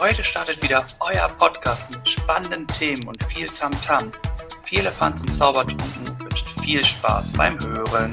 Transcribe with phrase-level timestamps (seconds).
[0.00, 4.12] Heute startet wieder euer Podcast mit spannenden Themen und viel Tamtam.
[4.12, 4.62] -Tam.
[4.62, 8.12] Viel Elefants und Zaubertrunken wünscht viel Spaß beim Hören.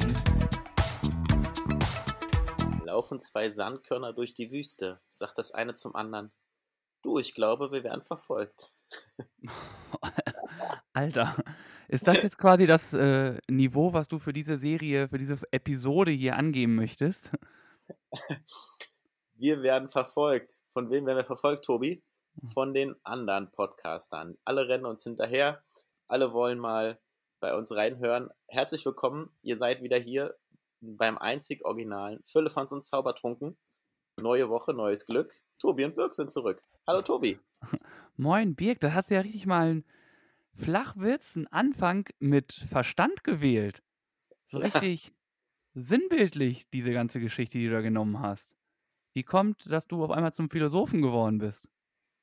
[2.84, 6.32] Laufen zwei Sandkörner durch die Wüste, sagt das eine zum anderen.
[7.02, 8.74] Du, ich glaube, wir werden verfolgt.
[10.92, 11.36] Alter,
[11.86, 16.10] ist das jetzt quasi das äh, Niveau, was du für diese Serie, für diese Episode
[16.10, 17.30] hier angeben möchtest?
[19.38, 20.50] Wir werden verfolgt.
[20.70, 22.00] Von wem werden wir verfolgt, Tobi?
[22.40, 22.48] Hm.
[22.48, 24.38] Von den anderen Podcastern.
[24.46, 25.62] Alle rennen uns hinterher.
[26.08, 26.98] Alle wollen mal
[27.40, 28.30] bei uns reinhören.
[28.48, 29.28] Herzlich willkommen.
[29.42, 30.34] Ihr seid wieder hier
[30.80, 33.58] beim einzig originalen Füllefans und Zaubertrunken.
[34.18, 35.34] Neue Woche, neues Glück.
[35.58, 36.62] Tobi und Birk sind zurück.
[36.86, 37.38] Hallo Tobi.
[38.16, 39.84] Moin Birk, da hast du ja richtig mal einen
[40.54, 43.82] Flachwitz, einen Anfang mit Verstand gewählt.
[44.46, 44.64] So ja.
[44.64, 45.12] richtig
[45.74, 48.55] sinnbildlich, diese ganze Geschichte, die du da genommen hast.
[49.16, 51.70] Wie kommt, dass du auf einmal zum Philosophen geworden bist?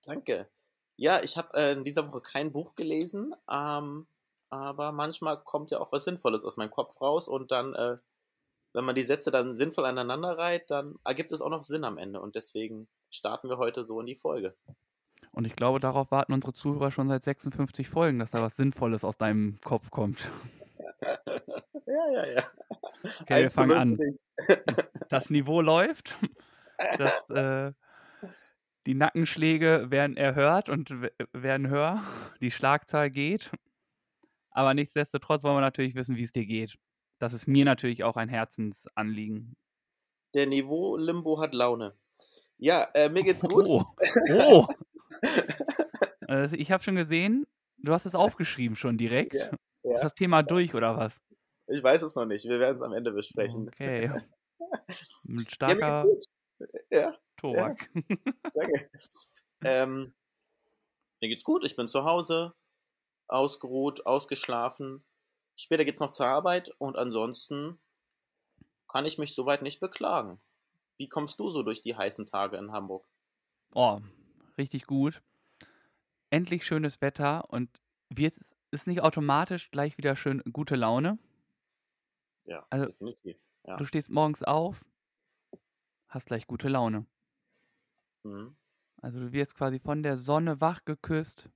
[0.04, 0.48] Danke.
[0.96, 4.06] Ja, ich habe äh, in dieser Woche kein Buch gelesen, ähm,
[4.52, 7.98] aber manchmal kommt ja auch was Sinnvolles aus meinem Kopf raus und dann, äh,
[8.74, 11.98] wenn man die Sätze dann sinnvoll aneinander reiht, dann ergibt es auch noch Sinn am
[11.98, 14.56] Ende und deswegen starten wir heute so in die Folge.
[15.32, 19.04] Und ich glaube, darauf warten unsere Zuhörer schon seit 56 Folgen, dass da was Sinnvolles
[19.04, 20.30] aus deinem Kopf kommt.
[21.86, 22.44] Ja, ja, ja.
[23.22, 24.00] Okay, wir fangen an.
[25.10, 26.18] Das Niveau läuft.
[26.98, 27.74] Das, äh,
[28.86, 30.92] die Nackenschläge werden erhört und
[31.32, 32.04] werden höher.
[32.42, 33.52] Die Schlagzahl geht.
[34.52, 36.78] Aber nichtsdestotrotz wollen wir natürlich wissen, wie es dir geht.
[37.20, 39.56] Das ist mir natürlich auch ein Herzensanliegen.
[40.34, 41.96] Der Niveau-Limbo hat Laune.
[42.58, 43.66] Ja, äh, mir geht's gut.
[43.68, 43.84] Oh.
[44.32, 44.68] oh.
[46.28, 47.48] also ich habe schon gesehen,
[47.78, 49.36] du hast es aufgeschrieben schon direkt.
[49.36, 49.52] Ja,
[49.84, 49.96] ja.
[49.96, 51.20] Ist das Thema durch oder was?
[51.68, 52.46] Ich weiß es noch nicht.
[52.46, 53.70] Wir werden es am Ende besprechen.
[53.70, 54.12] Okay.
[55.24, 56.16] Mit starker ja,
[57.38, 57.90] Tobak.
[57.94, 58.18] Ja.
[58.54, 58.90] Danke.
[59.64, 60.14] ähm,
[61.22, 61.64] mir geht's gut.
[61.64, 62.54] Ich bin zu Hause,
[63.28, 65.04] ausgeruht, ausgeschlafen.
[65.56, 67.80] Später geht's noch zur Arbeit und ansonsten
[68.88, 70.40] kann ich mich soweit nicht beklagen.
[70.98, 73.08] Wie kommst du so durch die heißen Tage in Hamburg?
[73.74, 74.00] Oh,
[74.58, 75.22] richtig gut.
[76.30, 77.70] Endlich schönes Wetter und
[78.10, 78.36] wird
[78.72, 81.20] ist nicht automatisch gleich wieder schön gute Laune.
[82.46, 83.38] Ja, also, definitiv.
[83.66, 83.78] Ja.
[83.78, 84.84] Du stehst morgens auf,
[86.14, 87.06] hast gleich gute Laune.
[88.24, 88.56] Mhm.
[89.02, 91.50] Also du wirst quasi von der Sonne wach geküsst.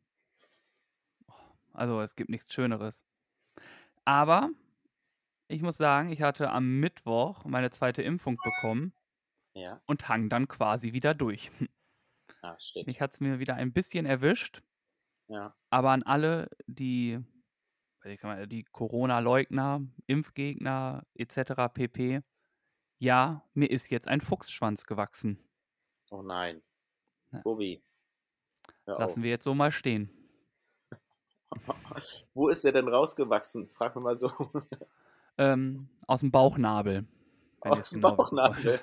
[1.73, 3.03] Also es gibt nichts Schöneres.
[4.03, 4.50] Aber
[5.47, 8.94] ich muss sagen, ich hatte am Mittwoch meine zweite Impfung bekommen
[9.53, 9.81] ja.
[9.85, 11.51] und hang dann quasi wieder durch.
[12.41, 12.85] Ah, shit.
[12.85, 14.62] Mich hat es mir wieder ein bisschen erwischt.
[15.28, 15.56] Ja.
[15.69, 17.19] Aber an alle, die,
[18.06, 21.73] die Corona-Leugner, Impfgegner etc.
[21.73, 22.22] pp.
[23.00, 25.38] Ja, mir ist jetzt ein Fuchsschwanz gewachsen.
[26.09, 26.62] Oh nein.
[27.31, 27.41] Ja.
[27.41, 27.84] Tobi.
[28.85, 29.24] Lassen auf.
[29.24, 30.09] wir jetzt so mal stehen.
[32.34, 33.69] Wo ist der denn rausgewachsen?
[33.69, 34.31] Frag mal so.
[35.38, 37.06] Ähm, aus dem Bauchnabel.
[37.59, 38.80] Aus dem genau Bauchnabel.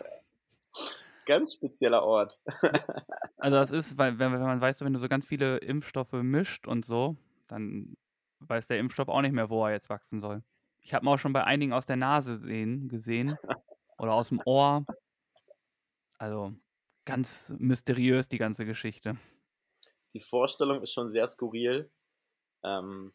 [1.27, 2.41] ganz spezieller Ort.
[3.39, 6.69] also das ist, weil wenn, wenn man weiß, wenn du so ganz viele Impfstoffe mischt
[6.69, 7.17] und so,
[7.49, 7.97] dann
[8.39, 10.45] weiß der Impfstoff auch nicht mehr, wo er jetzt wachsen soll.
[10.81, 13.37] Ich habe auch schon bei einigen aus der Nase sehen, gesehen
[13.99, 14.85] oder aus dem Ohr.
[16.19, 16.53] Also
[17.05, 19.17] ganz mysteriös die ganze Geschichte.
[20.13, 21.91] Die Vorstellung ist schon sehr skurril.
[22.63, 23.13] Ähm,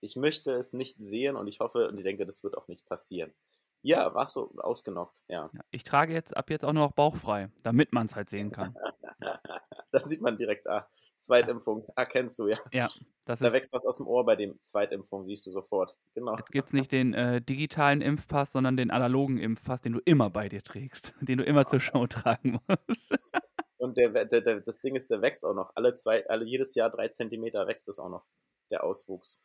[0.00, 2.86] ich möchte es nicht sehen und ich hoffe und ich denke, das wird auch nicht
[2.86, 3.34] passieren.
[3.82, 5.50] Ja, warst du ausgenockt, ja.
[5.52, 5.60] ja.
[5.70, 8.76] Ich trage jetzt ab jetzt auch nur noch bauchfrei, damit man es halt sehen kann.
[9.92, 12.58] da sieht man direkt, ah, Zweitimpfung, ah, kennst du, ja.
[12.72, 12.88] Ja,
[13.24, 16.36] das da wächst was aus dem Ohr bei dem Zweitimpfung, siehst du sofort, genau.
[16.36, 20.30] Jetzt gibt es nicht den äh, digitalen Impfpass, sondern den analogen Impfpass, den du immer
[20.30, 23.02] bei dir trägst, den du immer zur Show tragen musst.
[23.78, 25.70] Und der, der, der, das Ding ist, der wächst auch noch.
[25.76, 28.24] Alle zwei, alle jedes Jahr drei Zentimeter wächst es auch noch,
[28.70, 29.44] der Auswuchs.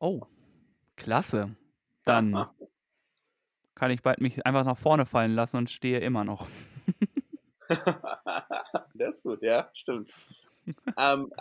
[0.00, 0.22] Oh,
[0.96, 1.54] klasse.
[2.04, 2.32] Dann
[3.74, 6.46] kann ich bald mich einfach nach vorne fallen lassen und stehe immer noch.
[8.94, 10.12] das ist gut, ja, stimmt.
[10.98, 11.32] ähm,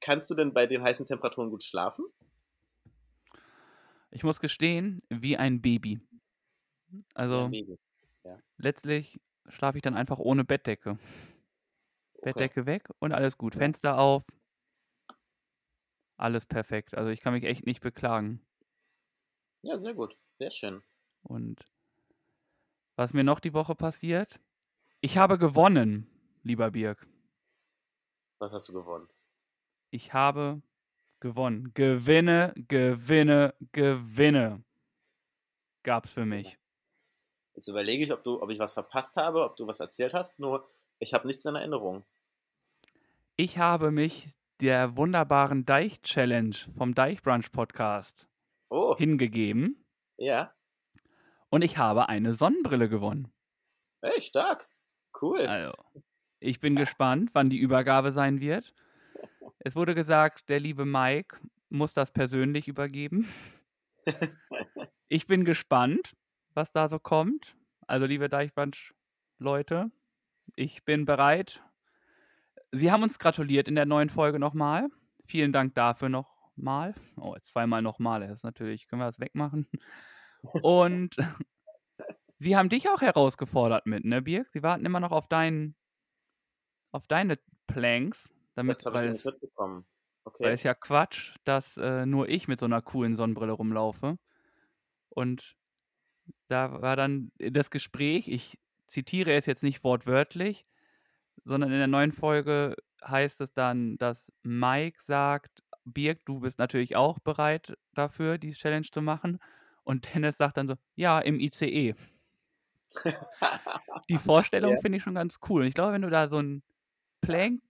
[0.00, 2.04] kannst du denn bei den heißen Temperaturen gut schlafen?
[4.10, 6.00] Ich muss gestehen, wie ein Baby.
[7.14, 7.78] Also ein Baby.
[8.24, 8.38] Ja.
[8.56, 10.98] letztlich schlafe ich dann einfach ohne Bettdecke.
[12.14, 12.22] Okay.
[12.22, 13.54] Bettdecke weg und alles gut.
[13.54, 14.24] Fenster auf.
[16.16, 16.96] Alles perfekt.
[16.96, 18.40] Also ich kann mich echt nicht beklagen.
[19.62, 20.16] Ja, sehr gut.
[20.36, 20.82] Sehr schön.
[21.22, 21.70] Und
[22.94, 24.40] was mir noch die Woche passiert?
[25.00, 26.06] Ich habe gewonnen,
[26.42, 27.06] lieber Birg.
[28.38, 29.08] Was hast du gewonnen?
[29.90, 30.62] Ich habe
[31.20, 31.72] gewonnen.
[31.74, 34.64] Gewinne, Gewinne, Gewinne
[35.82, 36.58] gab's für mich.
[37.54, 40.38] Jetzt überlege ich, ob, du, ob ich was verpasst habe, ob du was erzählt hast,
[40.38, 42.04] nur ich habe nichts in Erinnerung.
[43.36, 44.28] Ich habe mich
[44.60, 48.28] der wunderbaren Deich-Challenge vom Deichbrunch-Podcast
[48.68, 49.84] Oh, hingegeben
[50.16, 50.52] ja.
[51.50, 53.32] und ich habe eine Sonnenbrille gewonnen.
[54.00, 54.68] Ey, stark.
[55.20, 55.40] Cool.
[55.46, 55.72] Also,
[56.40, 58.74] ich bin gespannt, wann die Übergabe sein wird.
[59.58, 63.28] Es wurde gesagt, der liebe Mike muss das persönlich übergeben.
[65.08, 66.16] Ich bin gespannt,
[66.54, 67.56] was da so kommt.
[67.86, 69.92] Also, liebe Deichbrunch-Leute,
[70.56, 71.62] ich bin bereit.
[72.72, 74.88] Sie haben uns gratuliert in der neuen Folge nochmal.
[75.24, 76.94] Vielen Dank dafür nochmal.
[77.16, 78.20] Oh, jetzt zweimal nochmal.
[78.20, 79.68] Das ist natürlich, können wir das wegmachen.
[80.62, 81.16] Und
[82.38, 84.48] sie haben dich auch herausgefordert mit, ne, Birk?
[84.50, 85.76] Sie warten immer noch auf deinen,
[86.92, 89.86] auf deine Planks, damit, Das habe ich weil nicht es, mitbekommen.
[90.40, 90.54] weil Okay.
[90.54, 94.18] es ja Quatsch, dass äh, nur ich mit so einer coolen Sonnenbrille rumlaufe.
[95.10, 95.56] Und
[96.48, 100.66] da war dann das Gespräch, ich zitiere es jetzt nicht wortwörtlich,
[101.44, 106.96] sondern in der neuen Folge heißt es dann, dass Mike sagt, Birg, du bist natürlich
[106.96, 109.40] auch bereit dafür, die Challenge zu machen.
[109.84, 111.94] Und Dennis sagt dann so, ja, im ICE.
[114.08, 114.78] Die Vorstellung Ja.
[114.78, 115.64] finde ich schon ganz cool.
[115.64, 116.62] Ich glaube, wenn du da so ein
[117.22, 117.62] Plank-Ding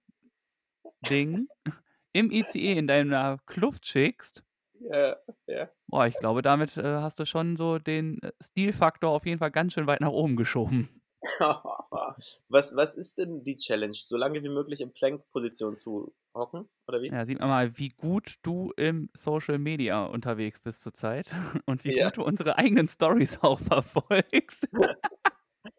[2.12, 4.44] im ICE in deiner Kluft schickst,
[4.80, 5.70] Ja, ja.
[5.88, 9.50] boah, ich glaube, damit äh, hast du schon so den äh, Stilfaktor auf jeden Fall
[9.50, 11.02] ganz schön weit nach oben geschoben.
[12.48, 13.94] was, was ist denn die Challenge?
[13.94, 16.68] So lange wie möglich in Plank-Position zu hocken?
[16.86, 17.12] Oder wie?
[17.12, 21.32] Ja, sieht man mal, wie gut du im Social Media unterwegs bist zurzeit
[21.66, 21.92] und wie Ja.
[21.92, 24.68] gut du unsere eigenen Stories auch verfolgst.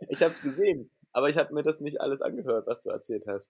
[0.09, 3.25] Ich habe es gesehen, aber ich habe mir das nicht alles angehört, was du erzählt
[3.27, 3.49] hast.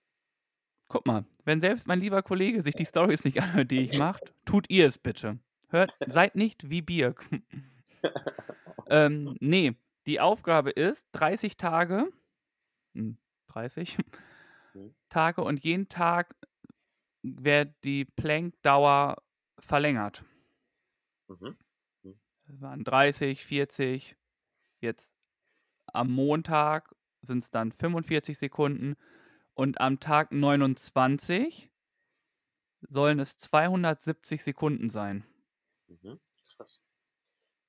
[0.90, 4.22] Guck mal, wenn selbst mein lieber Kollege sich die Stories nicht anhört, die ich mache,
[4.46, 5.40] tut ihr es bitte.
[5.70, 7.30] Hört, seid nicht wie Birk.
[8.90, 9.76] ähm, nee,
[10.06, 12.12] die Aufgabe ist 30 Tage,
[12.96, 13.18] hm,
[13.48, 13.98] 30
[14.76, 14.94] Mhm.
[15.10, 16.36] Tage und jeden Tag
[17.24, 19.18] wird die Plankdauer
[19.60, 20.24] verlängert.
[21.30, 21.58] Mhm.
[22.46, 24.16] Das waren 30, 40,
[24.82, 25.12] jetzt
[25.98, 28.96] am Montag sind es dann 45 Sekunden
[29.54, 31.70] und am Tag 29
[32.90, 35.26] sollen es 270 Sekunden sein.
[35.88, 36.20] Mhm.
[36.56, 36.80] Krass.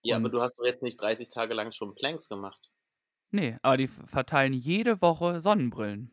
[0.02, 2.70] Ja, aber Und- du hast doch jetzt nicht 30 Tage lang schon Planks gemacht.
[3.30, 6.10] Nee, aber die verteilen jede Woche Sonnenbrillen.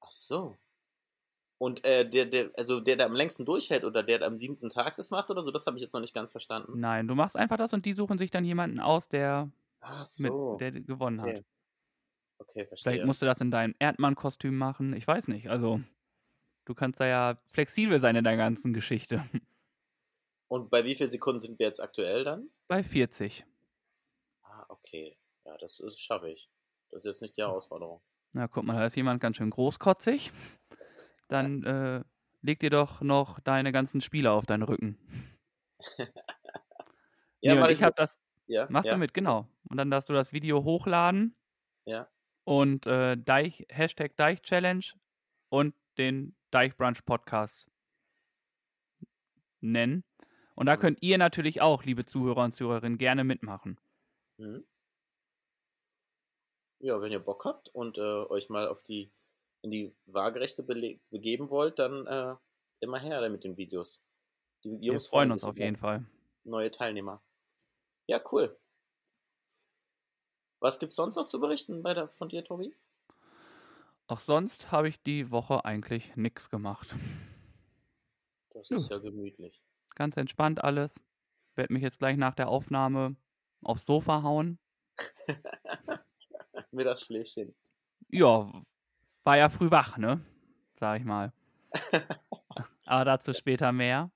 [0.00, 0.56] Ach so.
[1.58, 4.68] Und äh, der, der, also der, der am längsten durchhält oder der, der am siebten
[4.68, 6.80] Tag das macht oder so, das habe ich jetzt noch nicht ganz verstanden.
[6.80, 9.48] Nein, du machst einfach das und die suchen sich dann jemanden aus, der,
[9.82, 10.56] Ach mit, so.
[10.58, 11.38] der gewonnen okay.
[11.38, 11.44] hat.
[12.38, 13.06] Okay, Vielleicht verstehe.
[13.06, 14.94] musst du das in deinem Erdmann-Kostüm machen.
[14.94, 15.50] Ich weiß nicht.
[15.50, 15.80] Also,
[16.64, 19.24] du kannst da ja flexibel sein in der ganzen Geschichte.
[20.48, 22.50] Und bei wie vielen Sekunden sind wir jetzt aktuell dann?
[22.68, 23.44] Bei 40.
[24.42, 25.16] Ah, okay.
[25.44, 26.48] Ja, das, das schaffe ich.
[26.90, 28.02] Das ist jetzt nicht die Herausforderung.
[28.32, 30.30] Na, guck mal, da ist jemand ganz schön großkotzig.
[31.28, 32.04] Dann äh,
[32.42, 34.98] leg dir doch noch deine ganzen Spiele auf deinen Rücken.
[37.44, 37.98] Ja, nee, ich ich habe mit.
[37.98, 38.16] das,
[38.52, 39.48] Ja, machst ja, du mit, genau.
[39.68, 41.34] Und dann darfst du das Video hochladen
[41.86, 42.08] ja.
[42.44, 44.84] und äh, Deich, Hashtag Deich Challenge
[45.48, 47.66] und den Deich Brunch Podcast
[49.60, 50.04] nennen.
[50.54, 50.80] Und da Mhm.
[50.80, 53.78] könnt ihr natürlich auch, liebe Zuhörer und Zuhörerinnen, gerne mitmachen.
[54.38, 54.64] Mhm.
[56.80, 59.12] Ja, wenn ihr Bock habt und äh, euch mal auf die
[59.62, 62.34] in die waagerechte begeben wollt, dann äh,
[62.80, 64.04] immer her mit den Videos.
[64.64, 66.04] Die Wir Jungs freuen freuen uns auf jeden Fall.
[66.44, 67.22] neue Teilnehmer.
[68.12, 68.54] Ja, cool.
[70.60, 72.76] Was gibt's sonst noch zu berichten bei der, von dir, Tobi?
[74.06, 76.94] Auch sonst habe ich die Woche eigentlich nichts gemacht.
[78.50, 79.62] Das ist ja gemütlich.
[79.94, 81.02] Ganz entspannt alles.
[81.54, 83.16] Werde mich jetzt gleich nach der Aufnahme
[83.62, 84.58] aufs Sofa hauen.
[86.70, 87.54] Mir das Schläfchen.
[88.10, 88.62] Ja,
[89.24, 90.20] war ja früh wach, ne?
[90.78, 91.32] Sag ich mal.
[92.84, 94.10] Aber dazu später mehr.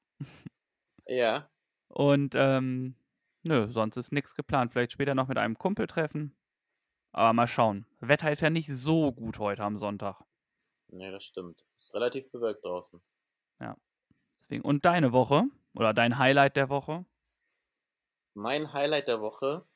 [1.07, 1.49] Ja.
[1.89, 2.95] Und ähm,
[3.47, 4.73] nö, sonst ist nichts geplant.
[4.73, 6.37] Vielleicht später noch mit einem Kumpel treffen.
[7.13, 7.87] Aber mal schauen.
[8.01, 10.23] Wetter ist ja nicht so gut heute am Sonntag.
[10.89, 11.65] Nee, das stimmt.
[11.77, 13.01] Ist relativ bewölkt draußen.
[14.39, 14.63] Deswegen.
[14.65, 15.45] Und deine Woche?
[15.75, 17.05] Oder dein Highlight der Woche?
[18.35, 19.67] Mein Highlight der Woche.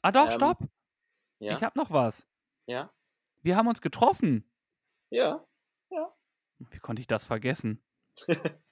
[0.00, 0.58] Ah doch, Ähm, stopp.
[1.38, 1.56] Ja.
[1.56, 2.26] Ich habe noch was.
[2.66, 2.90] ja.
[3.44, 4.48] Wir haben uns getroffen.
[5.10, 5.44] Ja.
[6.70, 7.82] Wie konnte ich das vergessen?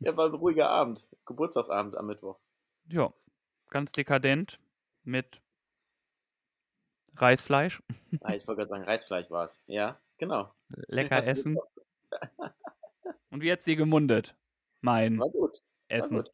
[0.00, 1.08] Ja, war ein ruhiger Abend.
[1.24, 2.38] Geburtstagsabend am Mittwoch.
[2.88, 3.10] Ja,
[3.74, 4.60] ganz dekadent
[5.02, 5.42] mit
[7.16, 7.82] Reisfleisch.
[8.20, 9.64] Ah, ich wollte gerade sagen, Reisfleisch war es.
[9.66, 10.54] Ja, genau.
[10.68, 11.58] Lecker du essen.
[13.30, 14.36] Und wie hat's dir gemundet?
[14.80, 15.60] Mein War gut.
[15.88, 16.16] War Essen.
[16.18, 16.32] gut.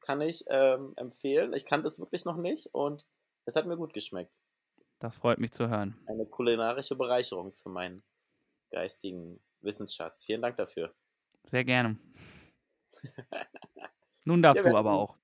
[0.00, 1.52] Kann ich ähm, empfehlen.
[1.52, 3.06] Ich kannte es wirklich noch nicht und
[3.44, 4.42] es hat mir gut geschmeckt.
[4.98, 5.96] Das freut mich zu hören.
[6.06, 8.02] Eine kulinarische Bereicherung für meinen
[8.70, 10.24] geistigen Wissensschatz.
[10.24, 10.92] Vielen Dank dafür.
[11.44, 11.98] Sehr gerne.
[14.24, 15.19] Nun darfst ja, du aber auch.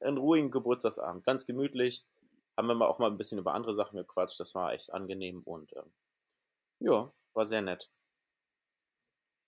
[0.00, 2.04] Einen ruhigen Geburtstagsabend, ganz gemütlich.
[2.56, 4.40] Haben wir mal auch mal ein bisschen über andere Sachen gequatscht.
[4.40, 5.92] Das war echt angenehm und ähm,
[6.80, 7.90] ja, war sehr nett.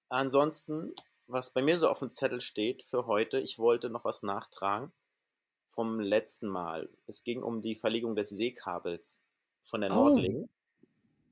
[0.09, 0.95] Ansonsten,
[1.26, 4.93] was bei mir so auf dem Zettel steht für heute, ich wollte noch was nachtragen
[5.67, 6.88] vom letzten Mal.
[7.07, 9.23] Es ging um die Verlegung des Seekabels
[9.62, 9.95] von der oh.
[9.95, 10.49] Nordling.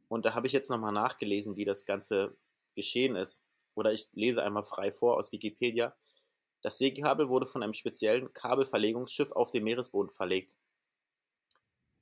[0.09, 2.37] Und da habe ich jetzt nochmal nachgelesen, wie das Ganze
[2.75, 3.43] geschehen ist.
[3.75, 5.97] Oder ich lese einmal frei vor aus Wikipedia.
[6.67, 10.59] Das Seekabel wurde von einem speziellen Kabelverlegungsschiff auf den Meeresboden verlegt.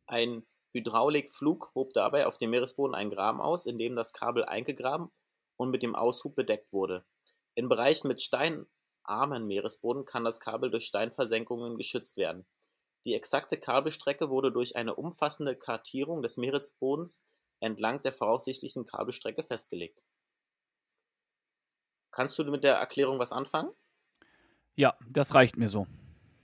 [0.07, 5.11] Ein Hydraulikflug hob dabei auf dem Meeresboden einen Graben aus, in dem das Kabel eingegraben
[5.59, 7.05] und mit dem Aushub bedeckt wurde.
[7.55, 12.47] In Bereichen mit steinarmen Meeresboden kann das Kabel durch Steinversenkungen geschützt werden.
[13.05, 17.23] Die exakte Kabelstrecke wurde durch eine umfassende Kartierung des Meeresbodens
[17.61, 20.03] entlang der voraussichtlichen Kabelstrecke festgelegt.
[22.11, 23.75] Kannst du mit der Erklärung was anfangen?
[24.77, 25.87] Ja, das reicht mir so.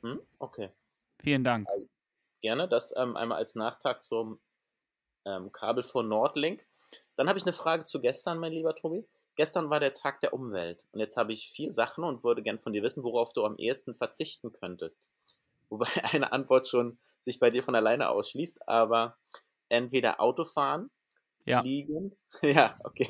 [0.03, 0.21] Hm?
[0.39, 0.71] Okay.
[1.19, 1.69] Vielen Dank.
[1.69, 1.87] Also,
[2.41, 4.41] gerne, das ähm, einmal als Nachtrag zum
[5.25, 6.67] ähm, Kabel von Nordlink.
[7.17, 9.07] Dann habe ich eine Frage zu gestern, mein lieber Tobi.
[9.37, 12.59] Gestern war der Tag der Umwelt und jetzt habe ich vier Sachen und würde gern
[12.59, 15.09] von dir wissen, worauf du am ehesten verzichten könntest.
[15.71, 19.17] Wobei eine Antwort schon sich bei dir von alleine ausschließt, aber
[19.69, 20.91] entweder Autofahren,
[21.47, 21.61] ja.
[21.61, 23.09] Fliegen, ja, okay,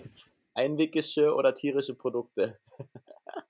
[0.55, 2.59] Einweggeschirr oder tierische Produkte?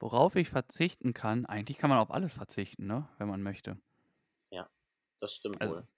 [0.00, 3.08] Worauf ich verzichten kann, eigentlich kann man auf alles verzichten, ne?
[3.18, 3.78] wenn man möchte.
[4.50, 4.68] Ja,
[5.18, 5.88] das stimmt also, wohl.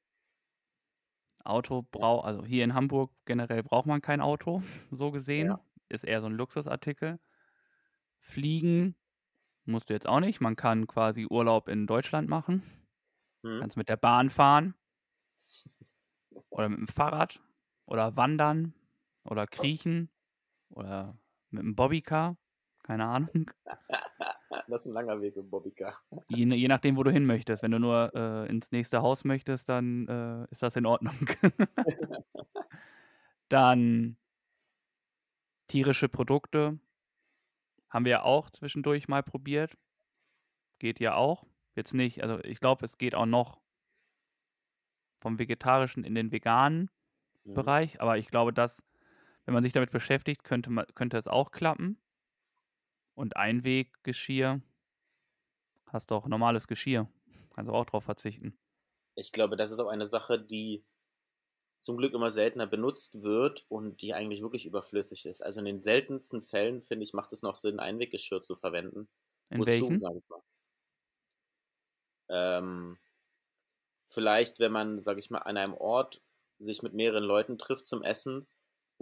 [1.45, 5.49] Auto braucht, also hier in Hamburg generell braucht man kein Auto, so gesehen.
[5.49, 5.65] Ja.
[5.89, 7.21] Ist eher so ein Luxusartikel.
[8.19, 8.97] Fliegen
[9.65, 10.41] musst du jetzt auch nicht.
[10.41, 12.63] Man kann quasi Urlaub in Deutschland machen.
[13.43, 13.61] Hm.
[13.61, 14.75] Kannst mit der Bahn fahren.
[16.51, 17.41] Oder mit dem Fahrrad.
[17.85, 18.75] Oder wandern
[19.25, 20.11] oder kriechen
[20.71, 21.19] oder
[21.51, 22.37] mit einem Bobbycar.
[22.83, 23.51] Keine Ahnung.
[24.69, 25.99] Das ist ein langer Weg mit Bobbycar.
[26.29, 27.63] Je, je nachdem, wo du hin möchtest.
[27.63, 31.15] Wenn du nur äh, ins nächste Haus möchtest, dann äh, ist das in Ordnung.
[33.49, 34.17] dann
[35.69, 36.79] tierische Produkte
[37.91, 39.77] haben wir ja auch zwischendurch mal probiert.
[40.79, 41.45] Geht ja auch.
[41.75, 43.61] Jetzt nicht, also ich glaube, es geht auch noch
[45.21, 46.91] vom vegetarischen in den veganen
[47.45, 47.55] mhm.
[47.55, 48.83] Bereich, aber ich glaube, dass
[49.45, 51.99] wenn man sich damit beschäftigt, könnte, man, könnte es auch klappen.
[53.15, 54.61] Und Einweggeschirr,
[55.87, 57.09] hast doch normales Geschirr.
[57.55, 58.57] Kannst du auch drauf verzichten.
[59.15, 60.85] Ich glaube, das ist auch eine Sache, die
[61.81, 65.43] zum Glück immer seltener benutzt wird und die eigentlich wirklich überflüssig ist.
[65.43, 69.09] Also in den seltensten Fällen, finde ich, macht es noch Sinn, Einweggeschirr zu verwenden.
[69.51, 69.99] In Wozu, welchen?
[69.99, 70.43] sage ich mal.
[72.29, 72.99] Ähm,
[74.07, 76.23] vielleicht, wenn man, sage ich mal, an einem Ort
[76.59, 78.47] sich mit mehreren Leuten trifft zum Essen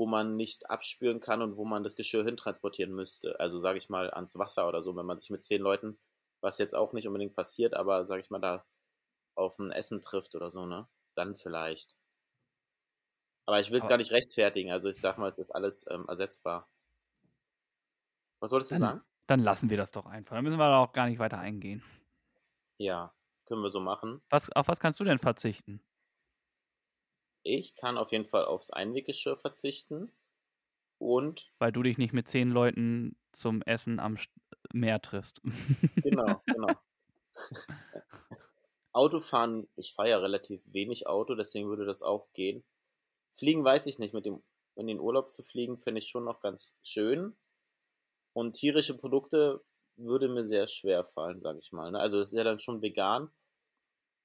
[0.00, 3.38] wo man nicht abspüren kann und wo man das Geschirr hintransportieren müsste.
[3.38, 5.98] Also sage ich mal ans Wasser oder so, wenn man sich mit zehn Leuten,
[6.40, 8.64] was jetzt auch nicht unbedingt passiert, aber sage ich mal da
[9.34, 10.88] auf ein Essen trifft oder so, ne?
[11.16, 11.94] Dann vielleicht.
[13.44, 14.72] Aber ich will es gar nicht rechtfertigen.
[14.72, 16.66] Also ich sag mal, es ist alles ähm, ersetzbar.
[18.38, 19.00] Was solltest du dann, sagen?
[19.26, 20.34] Dann lassen wir das doch einfach.
[20.34, 21.82] Dann müssen wir da auch gar nicht weiter eingehen.
[22.78, 23.12] Ja,
[23.44, 24.22] können wir so machen.
[24.30, 25.82] Was, auf was kannst du denn verzichten?
[27.56, 30.12] Ich kann auf jeden Fall aufs Einweggeschirr verzichten.
[30.98, 31.52] Und.
[31.58, 34.16] Weil du dich nicht mit zehn Leuten zum Essen am
[34.72, 35.40] Meer triffst.
[36.04, 36.74] Genau, genau.
[38.92, 42.64] Autofahren, ich fahre ja relativ wenig Auto, deswegen würde das auch gehen.
[43.30, 44.42] Fliegen weiß ich nicht, mit dem,
[44.74, 47.36] in den Urlaub zu fliegen, finde ich schon noch ganz schön.
[48.32, 49.62] Und tierische Produkte
[49.96, 51.90] würde mir sehr schwer fallen, sage ich mal.
[51.90, 52.00] Ne?
[52.00, 53.30] Also es ist ja dann schon vegan.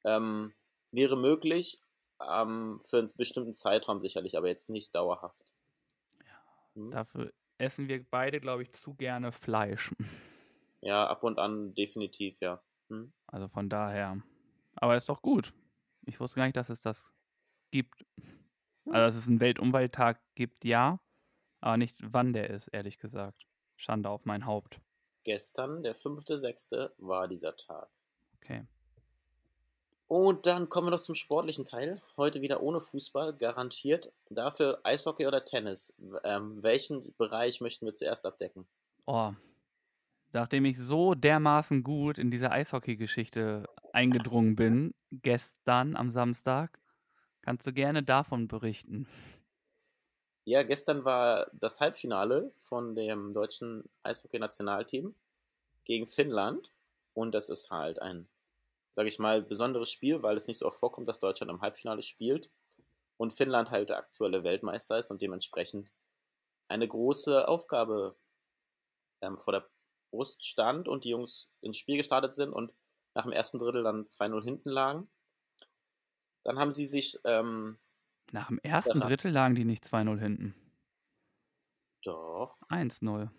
[0.04, 0.54] Ähm,
[0.92, 1.80] wäre möglich,
[2.22, 5.54] ähm, für einen bestimmten Zeitraum sicherlich, aber jetzt nicht dauerhaft.
[6.76, 6.92] Hm?
[6.92, 9.92] Dafür essen wir beide, glaube ich, zu gerne Fleisch.
[10.82, 12.62] Ja, ab und an definitiv, ja.
[12.90, 13.12] Hm?
[13.26, 14.22] Also von daher.
[14.76, 15.52] Aber ist doch gut.
[16.06, 17.12] Ich wusste gar nicht, dass es das
[17.72, 18.06] gibt.
[18.86, 21.00] Also, dass es einen Weltumwelttag gibt, ja.
[21.60, 23.48] Aber nicht, wann der ist, ehrlich gesagt.
[23.78, 24.80] Schande auf mein Haupt.
[25.24, 27.90] Gestern, der 5.6., war dieser Tag.
[28.36, 28.68] Okay.
[30.08, 32.02] Und dann kommen wir noch zum sportlichen Teil.
[32.16, 34.12] Heute wieder ohne Fußball, garantiert.
[34.30, 35.96] Dafür Eishockey oder Tennis.
[36.24, 38.68] Ähm, welchen Bereich möchten wir zuerst abdecken?
[39.08, 39.34] Oh,
[40.32, 46.80] nachdem ich so dermaßen gut in diese Eishockey-Geschichte eingedrungen bin, gestern am Samstag,
[47.42, 49.08] kannst du gerne davon berichten.
[50.44, 55.16] Ja, gestern war das Halbfinale von dem deutschen Eishockey-Nationalteam
[55.86, 56.72] gegen Finnland.
[57.16, 58.28] Und das ist halt ein
[58.90, 62.02] sage ich mal, besonderes Spiel, weil es nicht so oft vorkommt, dass Deutschland im Halbfinale
[62.02, 62.50] spielt
[63.18, 65.94] und Finnland halt der aktuelle Weltmeister ist und dementsprechend
[66.68, 68.18] eine große Aufgabe
[69.22, 69.70] ähm, vor der
[70.12, 72.74] Brust stand und die Jungs ins Spiel gestartet sind und
[73.14, 75.10] nach dem ersten Drittel dann 2-0 hinten lagen.
[76.44, 77.18] Dann haben sie sich.
[77.24, 77.78] Ähm,
[78.32, 80.56] nach dem ersten Drittel lagen die nicht 2-0 hinten.
[82.04, 82.60] Doch.
[82.70, 83.30] 1-0.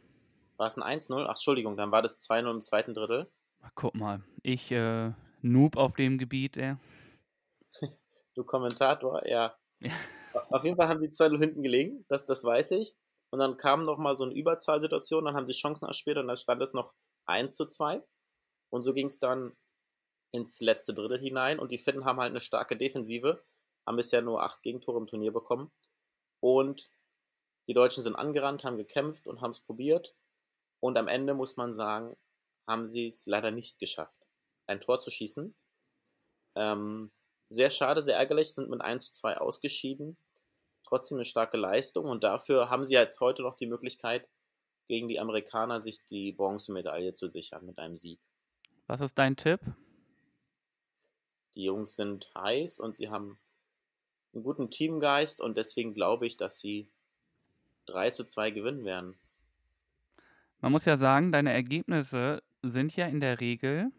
[0.56, 1.24] War es ein 1-0?
[1.24, 3.30] Ach, Entschuldigung, dann war das 2-0 im zweiten Drittel.
[3.62, 5.12] Ach, guck mal, ich äh,
[5.52, 6.76] Noob auf dem Gebiet, ey.
[8.34, 9.56] du Kommentator, ja.
[9.80, 9.92] ja.
[10.50, 12.94] Auf jeden Fall haben die 2-0 hinten gelegen, das, das weiß ich.
[13.30, 16.62] Und dann kam nochmal so eine Überzahlsituation, dann haben die Chancen erspielt und dann stand
[16.62, 16.94] es noch
[17.26, 18.02] 1 zu 2.
[18.70, 19.56] Und so ging es dann
[20.32, 23.42] ins letzte Drittel hinein und die Finnen haben halt eine starke Defensive,
[23.86, 25.72] haben bisher nur acht Gegentore im Turnier bekommen.
[26.40, 26.90] Und
[27.68, 30.14] die Deutschen sind angerannt, haben gekämpft und haben es probiert.
[30.80, 32.16] Und am Ende muss man sagen,
[32.68, 34.25] haben sie es leider nicht geschafft,
[34.66, 35.54] ein Tor zu schießen.
[36.54, 37.10] Ähm,
[37.48, 40.16] sehr schade, sehr ärgerlich, sind mit 1 zu 2 ausgeschieden.
[40.84, 44.28] Trotzdem eine starke Leistung und dafür haben sie jetzt heute noch die Möglichkeit,
[44.88, 48.20] gegen die Amerikaner sich die Bronzemedaille zu sichern mit einem Sieg.
[48.86, 49.60] Was ist dein Tipp?
[51.54, 53.38] Die Jungs sind heiß und sie haben
[54.32, 56.88] einen guten Teamgeist und deswegen glaube ich, dass sie
[57.86, 59.18] 3 zu 2 gewinnen werden.
[60.60, 63.90] Man muss ja sagen, deine Ergebnisse sind ja in der Regel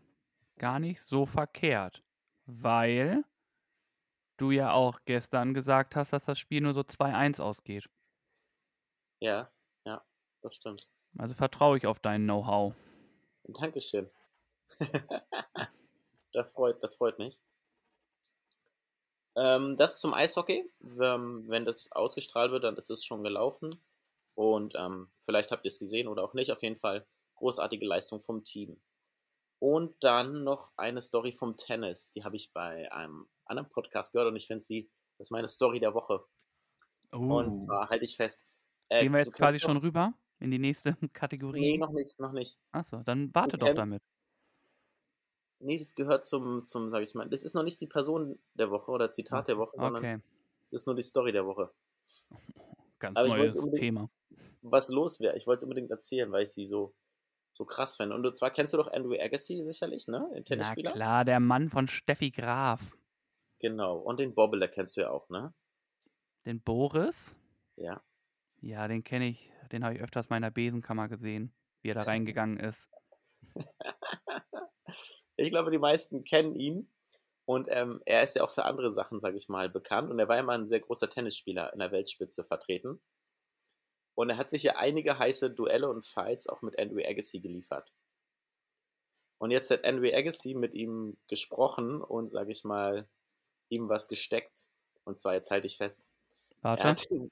[0.58, 2.04] gar nicht so verkehrt,
[2.46, 3.24] weil
[4.38, 7.90] du ja auch gestern gesagt hast, dass das Spiel nur so 2-1 ausgeht.
[9.20, 9.52] Ja,
[9.86, 10.04] ja,
[10.42, 10.88] das stimmt.
[11.18, 12.74] Also vertraue ich auf dein Know-how.
[13.44, 14.10] Dankeschön.
[16.34, 17.42] das, freut, das freut mich.
[19.36, 20.70] Ähm, das zum Eishockey.
[21.02, 23.76] Ähm, wenn das ausgestrahlt wird, dann ist es schon gelaufen.
[24.36, 26.52] Und ähm, vielleicht habt ihr es gesehen oder auch nicht.
[26.52, 28.80] Auf jeden Fall großartige Leistung vom Team.
[29.60, 32.12] Und dann noch eine Story vom Tennis.
[32.12, 35.48] Die habe ich bei einem anderen Podcast gehört und ich finde sie, das ist meine
[35.48, 36.24] Story der Woche.
[37.14, 37.38] Uh.
[37.38, 38.46] Und zwar halte ich fest.
[38.90, 41.60] Äh, Gehen wir jetzt quasi schon rüber in die nächste Kategorie?
[41.60, 42.60] Nee, noch nicht, noch nicht.
[42.72, 44.03] Achso, dann warte doch damit.
[45.60, 48.70] Nee, das gehört zum, zum, sag ich mal, das ist noch nicht die Person der
[48.70, 50.22] Woche oder Zitat der Woche, sondern okay.
[50.70, 51.72] das ist nur die Story der Woche.
[53.00, 54.10] Ganz Aber neues Thema.
[54.62, 56.94] Was los wäre, ich wollte es unbedingt erzählen, weil ich sie so,
[57.57, 58.15] so krass finde.
[58.15, 60.29] Und zwar kennst du doch Andrew Agassi sicherlich, ne?
[60.33, 60.91] Den Tennisspieler.
[60.91, 62.96] Na klar, der Mann von Steffi Graf.
[63.59, 65.53] Genau, und den Bobbeler kennst du ja auch, ne?
[66.46, 67.35] Den Boris?
[67.75, 68.01] Ja.
[68.61, 69.51] Ja, den kenne ich.
[69.72, 72.87] Den habe ich öfters in der Besenkammer gesehen, wie er da reingegangen ist.
[75.39, 76.91] Ich glaube, die meisten kennen ihn.
[77.46, 80.09] Und ähm, er ist ja auch für andere Sachen, sage ich mal, bekannt.
[80.09, 83.00] Und er war immer ein sehr großer Tennisspieler in der Weltspitze vertreten.
[84.18, 87.94] Und er hat sich ja einige heiße Duelle und Fights auch mit Andrew Agassi geliefert.
[89.38, 93.08] Und jetzt hat Andrew Agassi mit ihm gesprochen und, sage ich mal,
[93.70, 94.66] ihm was gesteckt.
[95.03, 96.10] Und zwar, jetzt halte ich fest.
[96.64, 96.82] Warte.
[96.82, 97.32] Er hat ihm,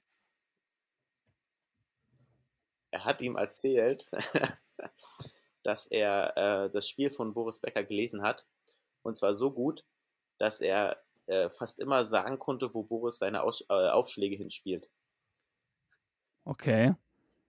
[2.91, 4.12] er hat ihm erzählt,
[5.63, 8.45] dass er äh, das Spiel von Boris Becker gelesen hat.
[9.02, 9.84] Und zwar so gut,
[10.38, 14.88] dass er äh, fast immer sagen konnte, wo Boris seine Aus äh, Aufschläge hinspielt.
[16.45, 16.93] Okay.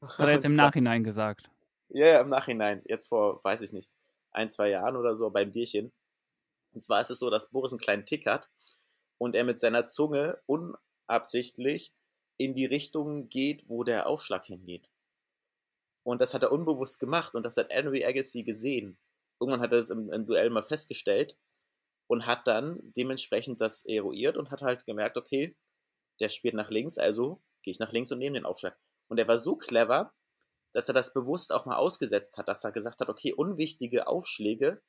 [0.03, 1.51] Hat er jetzt im Nachhinein gesagt?
[1.89, 2.83] Ja, ja, im Nachhinein.
[2.87, 3.95] Jetzt vor, weiß ich nicht,
[4.33, 5.93] ein, zwei Jahren oder so beim Bierchen.
[6.73, 8.51] Und zwar ist es so, dass Boris einen kleinen Tick hat
[9.19, 11.95] und er mit seiner Zunge unabsichtlich
[12.39, 14.89] in die Richtung geht, wo der Aufschlag hingeht.
[16.03, 18.99] Und das hat er unbewusst gemacht und das hat Henry Agassi gesehen.
[19.41, 21.37] Irgendwann hat er das im, im Duell mal festgestellt
[22.07, 25.57] und hat dann dementsprechend das eruiert und hat halt gemerkt, okay,
[26.21, 28.79] der spielt nach links, also gehe ich nach links und nehme den Aufschlag.
[29.09, 30.13] Und er war so clever,
[30.73, 34.83] dass er das bewusst auch mal ausgesetzt hat, dass er gesagt hat, okay, unwichtige Aufschläge,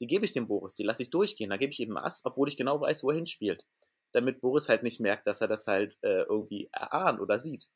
[0.00, 2.48] die gebe ich dem Boris, die lasse ich durchgehen, da gebe ich ihm Ass, obwohl
[2.48, 3.66] ich genau weiß, wo er hinspielt.
[4.12, 7.70] Damit Boris halt nicht merkt, dass er das halt äh, irgendwie erahnt oder sieht.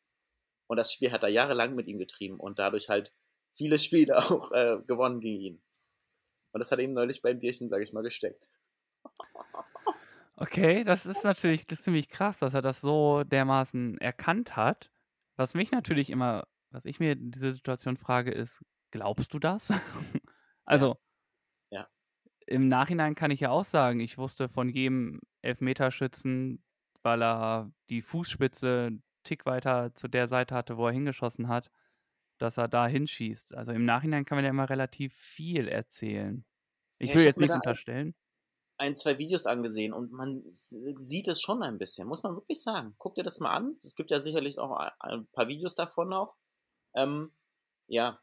[0.67, 3.13] Und das Spiel hat er jahrelang mit ihm getrieben und dadurch halt
[3.55, 5.63] viele Spiele auch äh, gewonnen gegen ihn.
[6.53, 8.49] Und das hat ihm neulich beim Bierchen, sage ich mal, gesteckt.
[10.37, 14.91] Okay, das ist natürlich ziemlich krass, dass er das so dermaßen erkannt hat.
[15.37, 19.71] Was mich natürlich immer, was ich mir in dieser Situation frage, ist, glaubst du das?
[20.65, 20.97] also,
[21.71, 21.81] ja.
[21.81, 21.89] ja.
[22.47, 26.65] im Nachhinein kann ich ja auch sagen, ich wusste von jedem Elfmeterschützen,
[27.03, 31.71] weil er die Fußspitze Tick weiter zu der Seite hatte, wo er hingeschossen hat,
[32.39, 33.55] dass er da hinschießt.
[33.55, 36.45] Also im Nachhinein kann man ja immer relativ viel erzählen.
[36.99, 38.15] Ich ja, will ich jetzt nichts unterstellen.
[38.79, 42.95] Ein, zwei Videos angesehen und man sieht es schon ein bisschen, muss man wirklich sagen.
[42.99, 43.77] Guck dir das mal an.
[43.79, 46.37] Es gibt ja sicherlich auch ein paar Videos davon noch.
[46.95, 47.33] Ähm,
[47.87, 48.21] ja,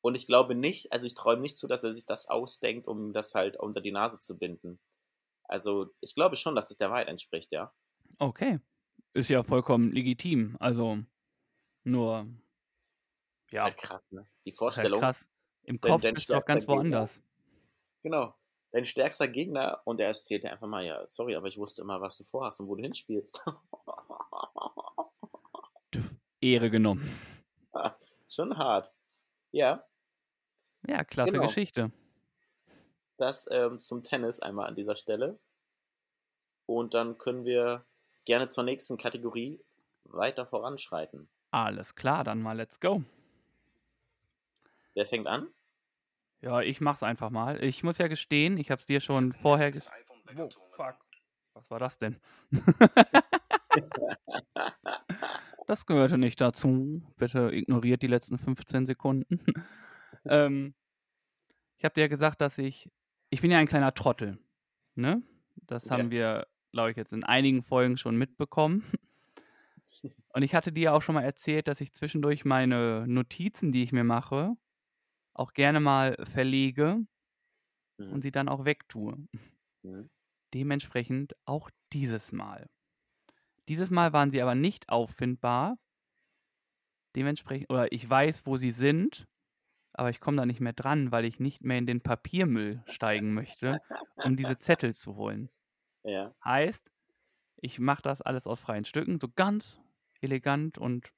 [0.00, 3.12] und ich glaube nicht, also ich träume nicht zu, dass er sich das ausdenkt, um
[3.12, 4.78] das halt unter die Nase zu binden.
[5.42, 7.72] Also ich glaube schon, dass es der Wahrheit entspricht, ja.
[8.18, 8.60] Okay.
[9.14, 10.56] Ist ja vollkommen legitim.
[10.60, 10.98] Also,
[11.84, 12.28] nur
[13.50, 13.60] Ja.
[13.60, 14.26] Ist halt krass, ne?
[14.44, 15.00] Die Vorstellung.
[15.00, 15.28] Ist halt krass.
[15.64, 17.14] Im Kopf ist doch ganz woanders.
[18.02, 18.34] Gegner, genau.
[18.76, 21.98] Dein stärkster Gegner und er erzählt dir einfach mal, ja, sorry, aber ich wusste immer,
[22.02, 23.42] was du vorhast und wo du hinspielst.
[26.42, 27.18] Ehre genommen.
[28.28, 28.92] Schon hart.
[29.50, 29.82] Ja.
[30.86, 31.46] Ja, klasse genau.
[31.46, 31.90] Geschichte.
[33.16, 35.38] Das ähm, zum Tennis einmal an dieser Stelle.
[36.66, 37.86] Und dann können wir
[38.26, 39.58] gerne zur nächsten Kategorie
[40.04, 41.30] weiter voranschreiten.
[41.50, 43.02] Alles klar, dann mal let's go.
[44.92, 45.48] Wer fängt an?
[46.40, 47.62] Ja, ich mach's einfach mal.
[47.62, 49.72] Ich muss ja gestehen, ich hab's dir schon vorher.
[49.72, 49.82] Ge
[50.38, 50.96] oh, fuck.
[51.54, 52.16] Was war das denn?
[55.66, 57.02] das gehörte nicht dazu.
[57.16, 59.40] Bitte ignoriert die letzten 15 Sekunden.
[60.26, 60.74] ähm,
[61.78, 62.90] ich habe dir gesagt, dass ich.
[63.30, 64.38] Ich bin ja ein kleiner Trottel.
[64.94, 65.22] Ne?
[65.56, 65.94] Das okay.
[65.94, 68.84] haben wir, glaube ich, jetzt in einigen Folgen schon mitbekommen.
[70.34, 73.92] Und ich hatte dir auch schon mal erzählt, dass ich zwischendurch meine Notizen, die ich
[73.92, 74.56] mir mache,
[75.36, 77.06] auch gerne mal verlege
[77.98, 78.12] mhm.
[78.12, 79.16] und sie dann auch wegtue.
[79.82, 80.10] Mhm.
[80.54, 82.68] Dementsprechend auch dieses Mal.
[83.68, 85.76] Dieses Mal waren sie aber nicht auffindbar.
[87.14, 89.26] Dementsprechend, oder ich weiß, wo sie sind,
[89.92, 93.32] aber ich komme da nicht mehr dran, weil ich nicht mehr in den Papiermüll steigen
[93.34, 93.78] möchte,
[94.22, 95.50] um diese Zettel zu holen.
[96.08, 96.32] Ja.
[96.44, 96.92] Heißt,
[97.56, 99.80] ich mache das alles aus freien Stücken, so ganz
[100.20, 101.12] elegant und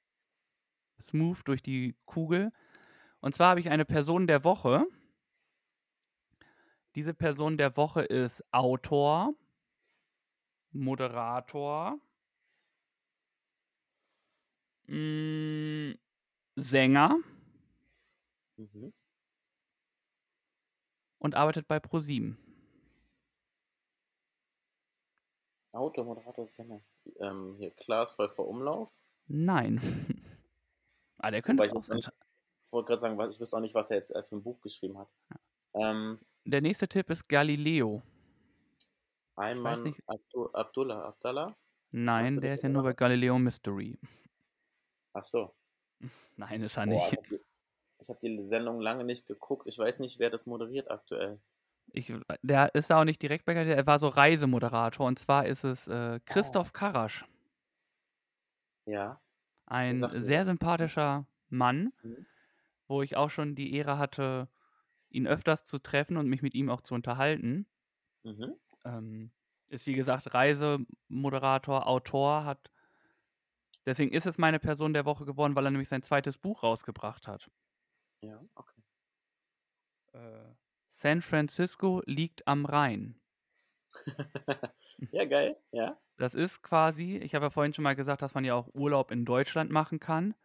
[0.99, 2.51] smooth durch die Kugel.
[3.21, 4.85] Und zwar habe ich eine Person der Woche.
[6.95, 9.33] Diese Person der Woche ist Autor,
[10.71, 11.99] Moderator,
[14.87, 15.99] mh, mm,
[16.55, 17.17] Sänger
[18.57, 18.93] mhm.
[21.19, 22.37] und arbeitet bei ProSieben.
[25.71, 26.81] Autor, Moderator, Sänger.
[27.19, 28.89] Ähm, hier Klaas Wolfer Umlauf?
[29.27, 29.79] Nein.
[31.19, 31.99] ah, der könnte auch sein.
[31.99, 32.09] Ich
[32.71, 34.59] wollte gerade sagen, was, ich wüsste auch nicht, was er jetzt äh, für ein Buch
[34.61, 35.09] geschrieben hat.
[35.73, 38.01] Ähm, der nächste Tipp ist Galileo.
[39.35, 39.95] Ayman
[40.53, 41.55] Abdullah, Abdallah?
[41.91, 43.97] Nein, der ist ja nur bei Galileo Mystery.
[45.13, 45.53] Ach so.
[46.35, 47.41] Nein, ist er Boah, nicht.
[48.01, 49.67] Ich habe die, Sendung lange nicht geguckt.
[49.67, 51.39] Ich weiß nicht, wer das moderiert aktuell.
[51.91, 55.63] Ich, der ist auch nicht direkt bei Galileo, er war so Reisemoderator und zwar ist
[55.63, 56.73] es äh, Christoph oh.
[56.73, 57.25] Karasch.
[58.85, 59.19] Ja.
[59.65, 61.91] Ein sehr sympathischer Mann.
[62.03, 62.25] Mhm
[62.89, 64.49] wo ich auch schon die Ehre hatte,
[65.09, 67.67] ihn öfters zu treffen und mich mit ihm auch zu unterhalten.
[68.23, 68.55] Mhm.
[68.83, 69.31] Ähm,
[69.67, 72.71] ist wie gesagt Reisemoderator, Autor, hat
[73.85, 77.27] deswegen ist es meine Person der Woche geworden, weil er nämlich sein zweites Buch rausgebracht
[77.27, 77.49] hat.
[78.21, 78.81] Ja, okay.
[80.13, 80.53] Äh,
[80.89, 83.19] San Francisco liegt am Rhein.
[85.11, 85.97] ja, geil, ja.
[86.17, 89.11] Das ist quasi, ich habe ja vorhin schon mal gesagt, dass man ja auch Urlaub
[89.11, 90.35] in Deutschland machen kann.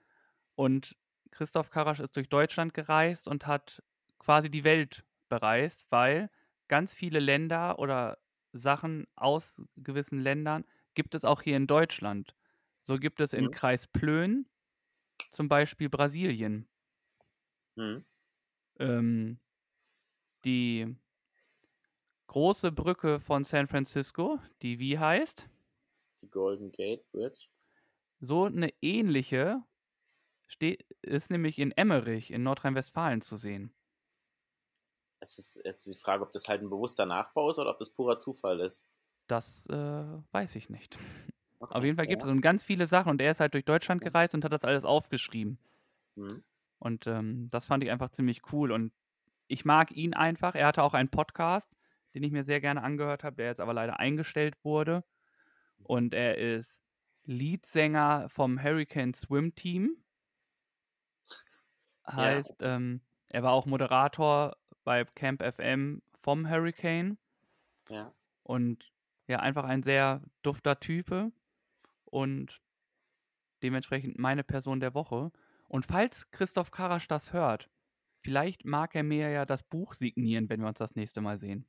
[0.54, 0.96] Und
[1.34, 3.82] Christoph Karasch ist durch Deutschland gereist und hat
[4.18, 6.30] quasi die Welt bereist, weil
[6.68, 8.18] ganz viele Länder oder
[8.52, 12.34] Sachen aus gewissen Ländern gibt es auch hier in Deutschland.
[12.80, 13.50] So gibt es in mhm.
[13.50, 14.46] Kreis Plön
[15.30, 16.68] zum Beispiel Brasilien.
[17.74, 18.04] Mhm.
[18.78, 19.40] Ähm,
[20.44, 20.94] die
[22.28, 25.48] große Brücke von San Francisco, die wie heißt?
[26.20, 27.48] Die Golden Gate Bridge.
[28.20, 29.62] So eine ähnliche
[30.46, 33.74] Ste ist nämlich in Emmerich in Nordrhein-Westfalen zu sehen.
[35.20, 37.90] Es ist jetzt die Frage, ob das halt ein bewusster Nachbau ist oder ob das
[37.90, 38.86] purer Zufall ist.
[39.26, 40.98] Das äh, weiß ich nicht.
[41.60, 42.30] Okay, Auf jeden Fall gibt ja.
[42.30, 44.84] es ganz viele Sachen und er ist halt durch Deutschland gereist und hat das alles
[44.84, 45.58] aufgeschrieben.
[46.14, 46.44] Mhm.
[46.78, 48.70] Und ähm, das fand ich einfach ziemlich cool.
[48.70, 48.92] Und
[49.46, 50.54] ich mag ihn einfach.
[50.54, 51.70] Er hatte auch einen Podcast,
[52.12, 55.04] den ich mir sehr gerne angehört habe, der jetzt aber leider eingestellt wurde.
[55.78, 55.86] Mhm.
[55.86, 56.82] Und er ist
[57.24, 59.96] Leadsänger vom Hurricane Swim Team.
[62.06, 62.76] Heißt, ja.
[62.76, 67.18] ähm, er war auch Moderator bei Camp FM vom Hurricane.
[67.88, 68.14] Ja.
[68.42, 68.92] Und
[69.26, 71.32] ja, einfach ein sehr dufter Type
[72.04, 72.60] und
[73.62, 75.32] dementsprechend meine Person der Woche.
[75.68, 77.70] Und falls Christoph Karasch das hört,
[78.22, 81.66] vielleicht mag er mir ja das Buch signieren, wenn wir uns das nächste Mal sehen.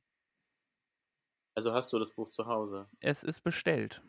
[1.54, 2.86] Also hast du das Buch zu Hause?
[3.00, 4.02] Es ist bestellt.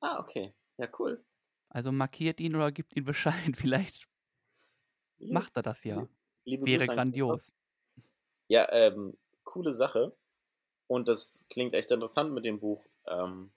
[0.00, 0.54] Ah, okay.
[0.78, 1.24] Ja, cool.
[1.68, 3.34] Also markiert ihn oder gibt ihm Bescheid.
[3.56, 4.08] Vielleicht
[5.20, 6.06] macht er das ja.
[6.44, 7.52] Liebe Wäre Grüße grandios.
[8.48, 10.12] Ja, ähm, coole Sache.
[10.86, 12.86] Und das klingt echt interessant mit dem Buch.
[13.06, 13.52] Ähm,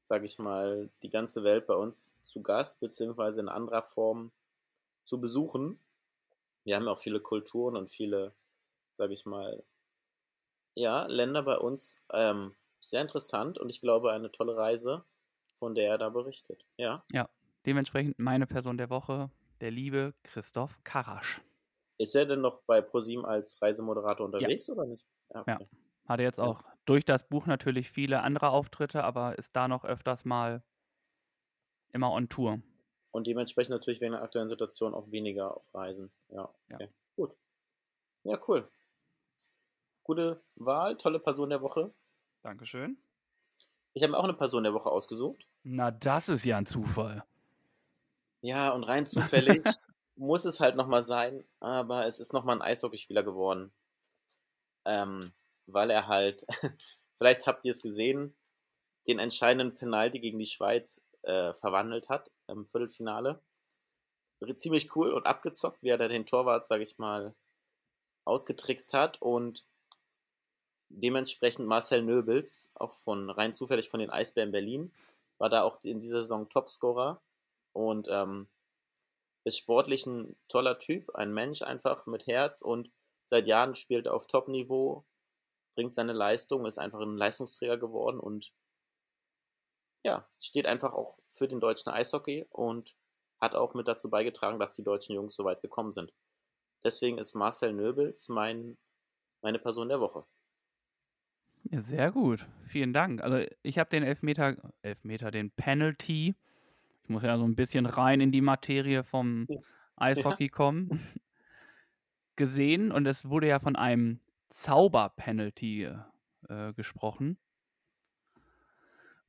[0.00, 4.32] sag ich mal, die ganze Welt bei uns zu Gast, beziehungsweise in anderer Form
[5.04, 5.78] zu besuchen.
[6.64, 8.34] Wir haben ja auch viele Kulturen und viele,
[8.92, 9.62] sag ich mal,
[10.74, 12.02] ja, Länder bei uns.
[12.12, 15.04] Ähm, sehr interessant und ich glaube eine tolle Reise,
[15.54, 16.64] von der er da berichtet.
[16.76, 17.04] Ja.
[17.12, 17.28] Ja,
[17.66, 21.40] dementsprechend meine Person der Woche der liebe Christoph Karasch.
[21.98, 24.74] Ist er denn noch bei ProSieben als Reisemoderator unterwegs ja.
[24.74, 25.06] oder nicht?
[25.34, 25.56] Ja, okay.
[25.60, 25.66] ja.
[26.08, 30.24] Hatte jetzt auch durch das Buch natürlich viele andere Auftritte, aber ist da noch öfters
[30.24, 30.62] mal
[31.92, 32.60] immer on Tour.
[33.12, 36.10] Und dementsprechend natürlich wegen der aktuellen Situation auch weniger auf Reisen.
[36.28, 36.84] Ja, okay.
[36.84, 36.88] Ja.
[37.16, 37.36] Gut.
[38.24, 38.68] Ja, cool.
[40.02, 41.92] Gute Wahl, tolle Person der Woche.
[42.42, 42.96] Dankeschön.
[43.92, 45.46] Ich habe mir auch eine Person der Woche ausgesucht.
[45.62, 47.24] Na, das ist ja ein Zufall.
[48.42, 49.64] Ja, und rein zufällig
[50.16, 53.72] muss es halt nochmal sein, aber es ist nochmal ein Eishockeyspieler geworden.
[54.86, 55.32] Ähm,
[55.66, 56.46] weil er halt,
[57.18, 58.34] vielleicht habt ihr es gesehen,
[59.06, 63.42] den entscheidenden Penalty gegen die Schweiz äh, verwandelt hat im Viertelfinale.
[64.54, 67.34] Ziemlich cool und abgezockt, wie er da den Torwart, sag ich mal,
[68.24, 69.66] ausgetrickst hat und
[70.88, 74.92] dementsprechend Marcel Nöbels, auch von rein zufällig von den Eisbären Berlin,
[75.38, 77.20] war da auch in dieser Saison Topscorer
[77.72, 78.48] und ähm,
[79.44, 82.90] ist sportlich ein toller Typ, ein Mensch einfach mit Herz und
[83.24, 85.04] seit Jahren spielt er auf Top-Niveau,
[85.74, 88.52] bringt seine Leistung, ist einfach ein Leistungsträger geworden und
[90.02, 92.96] ja, steht einfach auch für den deutschen Eishockey und
[93.40, 96.12] hat auch mit dazu beigetragen, dass die deutschen Jungs so weit gekommen sind.
[96.84, 98.78] Deswegen ist Marcel Nöbels mein,
[99.42, 100.24] meine Person der Woche.
[101.64, 102.46] Ja, sehr gut.
[102.68, 103.22] Vielen Dank.
[103.22, 106.34] Also ich habe den Elfmeter, Elfmeter, den Penalty.
[107.10, 109.48] Ich muss ja so ein bisschen rein in die Materie vom
[109.96, 110.50] Eishockey ja.
[110.50, 110.88] kommen.
[112.36, 115.90] gesehen und es wurde ja von einem Zauber-Penalty
[116.48, 117.36] äh, gesprochen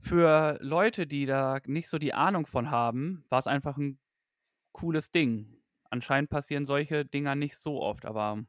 [0.01, 3.99] für Leute, die da nicht so die Ahnung von haben, war es einfach ein
[4.71, 5.61] cooles Ding.
[5.89, 8.43] Anscheinend passieren solche Dinger nicht so oft, aber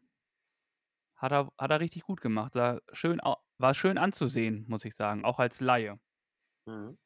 [1.17, 2.55] hat er, hat er richtig gut gemacht.
[2.55, 3.21] War schön,
[3.59, 5.99] war schön anzusehen, muss ich sagen, auch als Laie.
[6.67, 6.99] Mhm.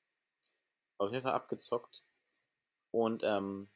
[0.98, 2.02] Auf jeden Fall abgezockt.
[2.96, 3.68] Und ähm,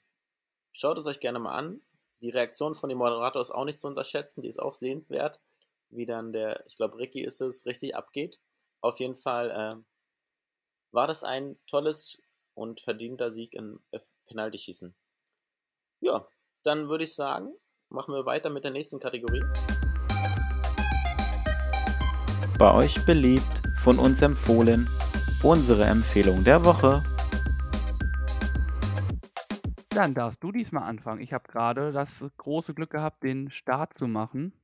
[0.73, 1.83] schaut es euch gerne mal an.
[2.23, 5.43] Die Reaktion von dem Moderator ist auch nicht zu unterschätzen, die ist auch sehenswert,
[5.91, 8.41] wie dann der, ich glaube, Ricky ist es, richtig abgeht.
[8.81, 9.77] Auf jeden Fall äh,
[10.93, 12.23] war das ein tolles
[12.55, 13.83] und verdienter Sieg im
[14.27, 14.95] Penaltyschießen.
[16.01, 16.27] Ja,
[16.63, 17.53] dann würde ich sagen,
[17.91, 19.43] machen wir weiter mit der nächsten Kategorie.
[22.59, 24.89] Bei euch beliebt, von uns empfohlen,
[25.43, 27.03] unsere Empfehlung der Woche.
[30.01, 31.21] Dann darfst du diesmal anfangen.
[31.21, 34.59] Ich habe gerade das große Glück gehabt, den Start zu machen.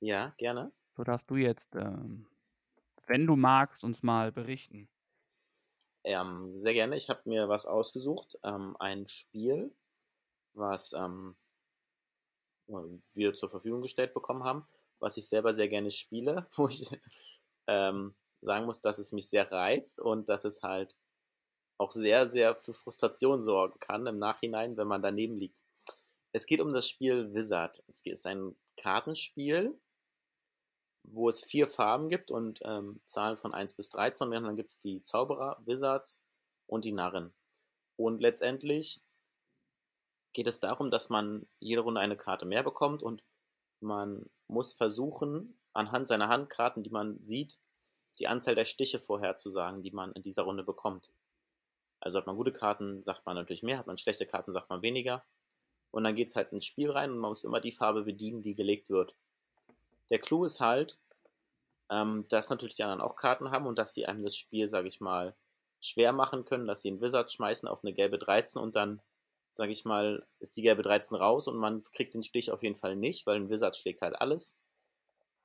[0.00, 0.72] Ja, gerne.
[0.90, 2.26] So darfst du jetzt, ähm,
[3.06, 4.88] wenn du magst, uns mal berichten.
[6.02, 6.96] Ähm, sehr gerne.
[6.96, 8.36] Ich habe mir was ausgesucht.
[8.42, 9.72] Ähm, ein Spiel,
[10.54, 11.36] was ähm,
[13.14, 14.66] wir zur Verfügung gestellt bekommen haben,
[14.98, 16.90] was ich selber sehr gerne spiele, wo ich
[17.68, 20.98] ähm, sagen muss, dass es mich sehr reizt und dass es halt
[21.82, 25.64] auch sehr, sehr für Frustration sorgen kann im Nachhinein, wenn man daneben liegt.
[26.32, 27.82] Es geht um das Spiel Wizard.
[27.88, 29.78] Es ist ein Kartenspiel,
[31.02, 34.28] wo es vier Farben gibt und ähm, Zahlen von 1 bis 13.
[34.28, 36.24] Und dann gibt es die Zauberer, Wizards
[36.66, 37.34] und die Narren.
[37.96, 39.02] Und letztendlich
[40.32, 43.22] geht es darum, dass man jede Runde eine Karte mehr bekommt und
[43.80, 47.58] man muss versuchen, anhand seiner Handkarten, die man sieht,
[48.18, 51.10] die Anzahl der Stiche vorherzusagen, die man in dieser Runde bekommt.
[52.02, 54.82] Also hat man gute Karten, sagt man natürlich mehr, hat man schlechte Karten, sagt man
[54.82, 55.24] weniger.
[55.92, 58.42] Und dann geht es halt ins Spiel rein und man muss immer die Farbe bedienen,
[58.42, 59.14] die gelegt wird.
[60.10, 60.98] Der Clou ist halt,
[61.90, 64.88] ähm, dass natürlich die anderen auch Karten haben und dass sie einem das Spiel, sage
[64.88, 65.36] ich mal,
[65.80, 69.00] schwer machen können, dass sie einen Wizard schmeißen auf eine gelbe 13 und dann,
[69.52, 72.76] sage ich mal, ist die gelbe 13 raus und man kriegt den Stich auf jeden
[72.76, 74.56] Fall nicht, weil ein Wizard schlägt halt alles.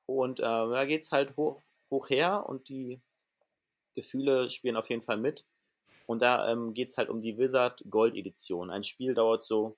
[0.08, 3.00] Und äh, da geht es halt hoch, hoch her und die
[3.94, 5.46] Gefühle spielen auf jeden Fall mit.
[6.08, 8.72] Und da ähm, geht es halt um die Wizard Gold Edition.
[8.72, 9.78] Ein Spiel dauert so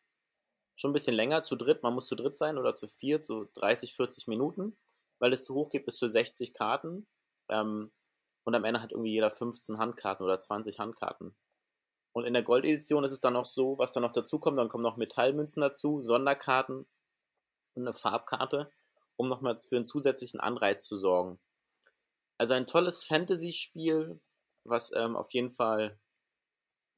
[0.75, 1.83] schon ein bisschen länger zu dritt.
[1.83, 4.77] Man muss zu dritt sein oder zu viert, so 30, 40 Minuten,
[5.17, 7.07] weil es hoch geht bis zu 60 Karten.
[7.49, 7.91] Ähm,
[8.45, 11.35] und am Ende hat irgendwie jeder 15 Handkarten oder 20 Handkarten.
[12.13, 14.69] Und in der Goldedition ist es dann noch so, was dann noch dazu kommt, dann
[14.69, 16.85] kommen noch Metallmünzen dazu, Sonderkarten
[17.73, 18.71] und eine Farbkarte,
[19.15, 21.39] um nochmal für einen zusätzlichen Anreiz zu sorgen.
[22.37, 24.19] Also ein tolles Fantasy-Spiel,
[24.63, 25.99] was ähm, auf jeden Fall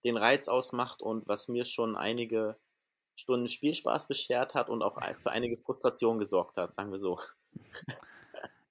[0.03, 2.57] den Reiz ausmacht und was mir schon einige
[3.15, 7.19] Stunden Spielspaß beschert hat und auch für einige Frustrationen gesorgt hat, sagen wir so.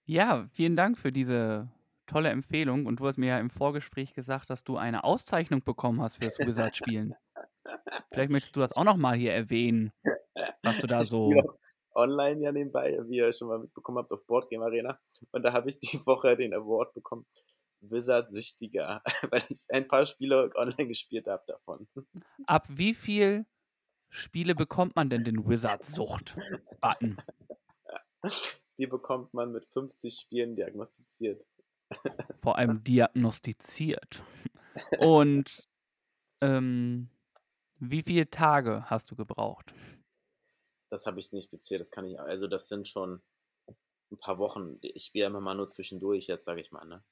[0.06, 1.68] Ja, vielen Dank für diese
[2.06, 2.86] tolle Empfehlung.
[2.86, 6.38] Und du hast mir ja im Vorgespräch gesagt, dass du eine Auszeichnung bekommen hast fürs
[6.38, 7.14] Wizard-Spielen.
[8.12, 9.92] Vielleicht möchtest du das auch nochmal hier erwähnen,
[10.62, 11.32] was du da so.
[11.94, 14.98] Online ja nebenbei, wie ihr schon mal mitbekommen habt, auf Boardgame Arena.
[15.32, 17.26] Und da habe ich die Woche den Award bekommen.
[17.80, 21.88] Wizard-Süchtiger, weil ich ein paar Spiele online gespielt habe davon.
[22.46, 23.46] Ab wie viel
[24.08, 27.16] Spiele bekommt man denn den Wizard-Sucht-Button?
[28.78, 31.46] Die bekommt man mit 50 Spielen diagnostiziert.
[32.42, 34.22] Vor allem diagnostiziert.
[34.98, 35.68] Und
[36.40, 37.10] ähm,
[37.76, 39.74] wie viele Tage hast du gebraucht?
[40.88, 43.22] Das habe ich nicht gezählt, das kann ich, also das sind schon
[44.10, 44.78] ein paar Wochen.
[44.82, 47.04] Ich spiele immer mal nur zwischendurch, jetzt sage ich mal, ne?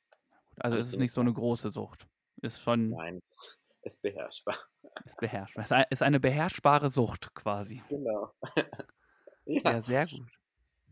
[0.61, 2.07] Also ist es nicht so eine große Sucht.
[2.41, 2.91] Ist schon.
[2.91, 4.57] Nein, es ist, ist beherrschbar.
[5.05, 5.91] Ist beherrschbar.
[5.91, 7.83] Ist eine beherrschbare Sucht quasi.
[7.89, 8.33] Genau.
[9.45, 9.61] ja.
[9.65, 9.83] ja.
[9.83, 10.29] sehr gut.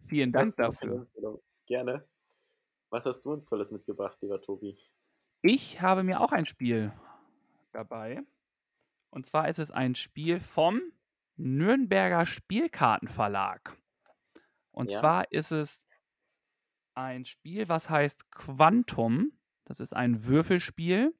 [0.06, 1.06] Vielen Dank dafür.
[1.66, 2.06] Gerne.
[2.90, 4.76] Was hast du uns Tolles mitgebracht, lieber Tobi?
[5.42, 6.92] Ich habe mir auch ein Spiel
[7.72, 8.22] dabei.
[9.10, 10.80] Und zwar ist es ein Spiel vom
[11.36, 13.76] Nürnberger Spielkartenverlag.
[14.70, 15.00] Und ja.
[15.00, 15.84] zwar ist es
[16.94, 19.32] ein Spiel, was heißt Quantum.
[19.66, 21.14] Das ist ein Würfelspiel.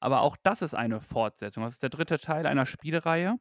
[0.00, 1.62] Aber auch das ist eine Fortsetzung.
[1.62, 3.38] Das ist der dritte Teil einer Spielreihe.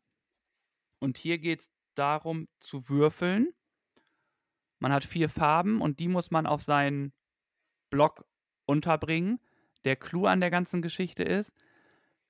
[1.00, 3.54] Und hier geht es darum, zu würfeln.
[4.80, 7.14] Man hat vier Farben und die muss man auf seinen
[7.90, 8.26] Block
[8.66, 9.40] unterbringen.
[9.86, 11.52] Der Clou an der ganzen Geschichte ist,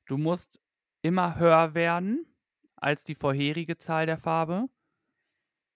[0.06, 0.62] du musst
[1.02, 2.26] immer höher werden
[2.78, 4.70] als die vorherige Zahl der Farbe.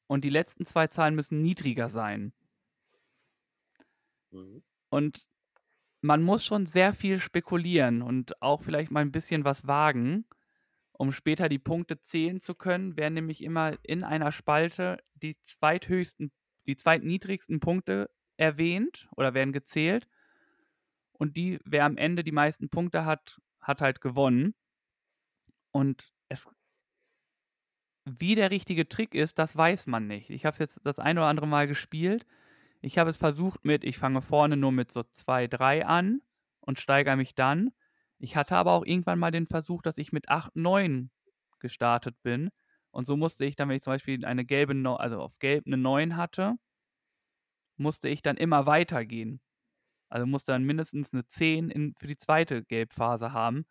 [0.08, 2.32] Und die letzten zwei Zahlen müssen niedriger sein.
[4.32, 4.64] Mhm.
[4.90, 5.28] Und
[6.06, 10.26] man muss schon sehr viel spekulieren und auch vielleicht mal ein bisschen was wagen,
[10.92, 16.32] um später die Punkte zählen zu können, werden nämlich immer in einer Spalte die zweithöchsten,
[16.68, 20.08] die zweitniedrigsten Punkte erwähnt oder werden gezählt.
[21.12, 24.54] Und die, wer am Ende die meisten Punkte hat, hat halt gewonnen.
[25.72, 26.48] Und es,
[28.06, 30.30] wie der richtige Trick ist, das weiß man nicht.
[30.30, 32.26] Ich habe es jetzt das ein oder andere Mal gespielt.
[32.86, 36.22] Ich habe es versucht mit, ich fange vorne nur mit so 2, 3 an
[36.60, 37.72] und steigere mich dann.
[38.20, 41.10] Ich hatte aber auch irgendwann mal den Versuch, dass ich mit 8, 9
[41.58, 42.52] gestartet bin.
[42.92, 45.78] Und so musste ich dann, wenn ich zum Beispiel eine gelbe, also auf gelb eine
[45.78, 46.58] 9 hatte,
[47.76, 49.42] musste ich dann immer weitergehen.
[50.08, 53.66] Also musste dann mindestens eine 10 in, für die zweite Gelbphase haben.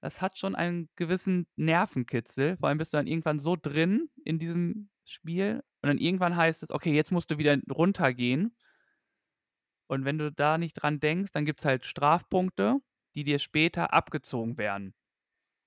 [0.00, 2.56] Das hat schon einen gewissen Nervenkitzel.
[2.56, 5.62] Vor allem bist du dann irgendwann so drin in diesem Spiel.
[5.82, 8.56] Und dann irgendwann heißt es, okay, jetzt musst du wieder runtergehen.
[9.86, 12.80] Und wenn du da nicht dran denkst, dann gibt es halt Strafpunkte,
[13.14, 14.94] die dir später abgezogen werden.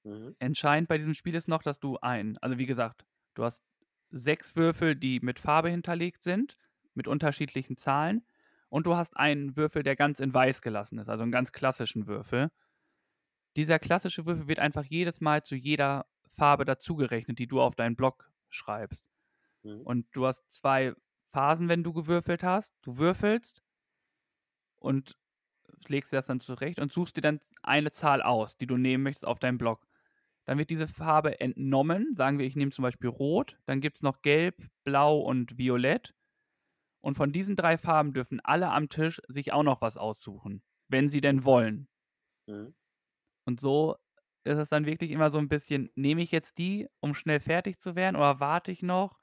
[0.03, 0.35] Mhm.
[0.39, 3.63] Entscheidend bei diesem Spiel ist noch, dass du ein, also wie gesagt, du hast
[4.09, 6.57] sechs Würfel, die mit Farbe hinterlegt sind,
[6.93, 8.25] mit unterschiedlichen Zahlen.
[8.69, 12.07] Und du hast einen Würfel, der ganz in weiß gelassen ist, also einen ganz klassischen
[12.07, 12.51] Würfel.
[13.57, 17.97] Dieser klassische Würfel wird einfach jedes Mal zu jeder Farbe dazugerechnet, die du auf deinen
[17.97, 19.10] Block schreibst.
[19.63, 19.81] Mhm.
[19.81, 20.93] Und du hast zwei
[21.33, 22.73] Phasen, wenn du gewürfelt hast.
[22.81, 23.63] Du würfelst
[24.79, 25.17] und
[25.87, 29.25] legst das dann zurecht und suchst dir dann eine Zahl aus, die du nehmen möchtest
[29.25, 29.87] auf deinem Block.
[30.45, 32.13] Dann wird diese Farbe entnommen.
[32.13, 33.59] Sagen wir, ich nehme zum Beispiel Rot.
[33.65, 36.15] Dann gibt es noch Gelb, Blau und Violett.
[37.01, 41.09] Und von diesen drei Farben dürfen alle am Tisch sich auch noch was aussuchen, wenn
[41.09, 41.87] sie denn wollen.
[42.47, 42.73] Mhm.
[43.45, 43.97] Und so
[44.43, 47.79] ist es dann wirklich immer so ein bisschen, nehme ich jetzt die, um schnell fertig
[47.79, 49.19] zu werden, oder warte ich noch?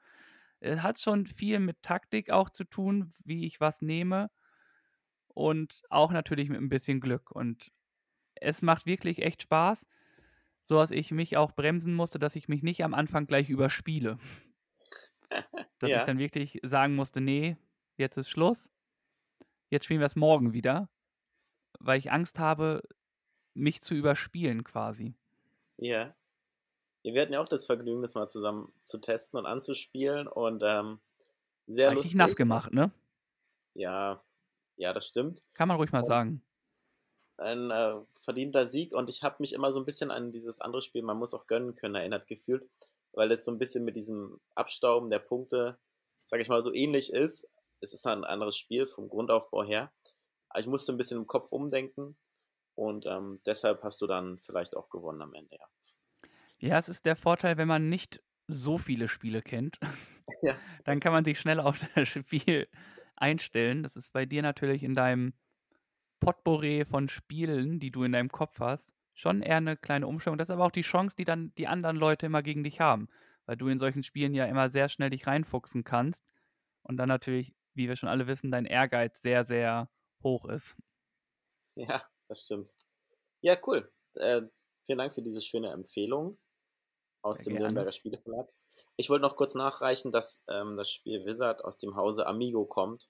[0.59, 4.29] Es hat schon viel mit Taktik auch zu tun, wie ich was nehme.
[5.27, 7.31] Und auch natürlich mit ein bisschen Glück.
[7.31, 7.71] Und
[8.35, 9.85] es macht wirklich echt Spaß,
[10.61, 14.17] so dass ich mich auch bremsen musste, dass ich mich nicht am Anfang gleich überspiele.
[15.79, 15.99] dass ja.
[15.99, 17.57] ich dann wirklich sagen musste, nee,
[17.97, 18.69] jetzt ist Schluss.
[19.69, 20.89] Jetzt spielen wir es morgen wieder,
[21.79, 22.81] weil ich Angst habe,
[23.53, 25.15] mich zu überspielen quasi.
[25.77, 26.15] Ja.
[27.03, 27.13] Ja.
[27.13, 30.99] Wir hatten ja auch das Vergnügen, das mal zusammen zu testen und anzuspielen und ähm,
[31.65, 32.17] sehr Richtig lustig.
[32.17, 32.91] nass gemacht, ne?
[33.73, 34.23] Ja,
[34.75, 35.43] ja, das stimmt.
[35.53, 36.43] Kann man ruhig mal und sagen.
[37.37, 40.81] Ein äh, verdienter Sieg und ich habe mich immer so ein bisschen an dieses andere
[40.81, 42.67] Spiel, man muss auch gönnen können, erinnert gefühlt,
[43.13, 45.77] weil es so ein bisschen mit diesem Abstauben der Punkte,
[46.23, 47.49] sag ich mal, so ähnlich ist,
[47.81, 49.91] es ist ein anderes Spiel vom Grundaufbau her.
[50.49, 52.17] Aber ich musste ein bisschen im Kopf umdenken
[52.75, 55.67] und ähm, deshalb hast du dann vielleicht auch gewonnen am Ende, ja.
[56.59, 59.79] Ja, es ist der Vorteil, wenn man nicht so viele Spiele kennt,
[60.41, 60.55] ja.
[60.83, 62.67] dann kann man sich schnell auf das Spiel
[63.15, 63.83] einstellen.
[63.83, 65.33] Das ist bei dir natürlich in deinem
[66.19, 70.37] Potpourri von Spielen, die du in deinem Kopf hast, schon eher eine kleine Umstellung.
[70.37, 73.07] Das ist aber auch die Chance, die dann die anderen Leute immer gegen dich haben,
[73.45, 76.25] weil du in solchen Spielen ja immer sehr schnell dich reinfuchsen kannst
[76.83, 79.89] und dann natürlich wie wir schon alle wissen, dein Ehrgeiz sehr, sehr
[80.21, 80.75] hoch ist.
[81.75, 82.75] Ja, das stimmt.
[83.41, 83.89] Ja, cool.
[84.15, 84.41] Äh,
[84.85, 86.37] vielen Dank für diese schöne Empfehlung
[87.21, 87.55] aus dem.
[87.55, 88.49] Nürnberger Spieleverlag.
[88.97, 93.09] Ich wollte noch kurz nachreichen, dass ähm, das Spiel Wizard aus dem Hause Amigo kommt.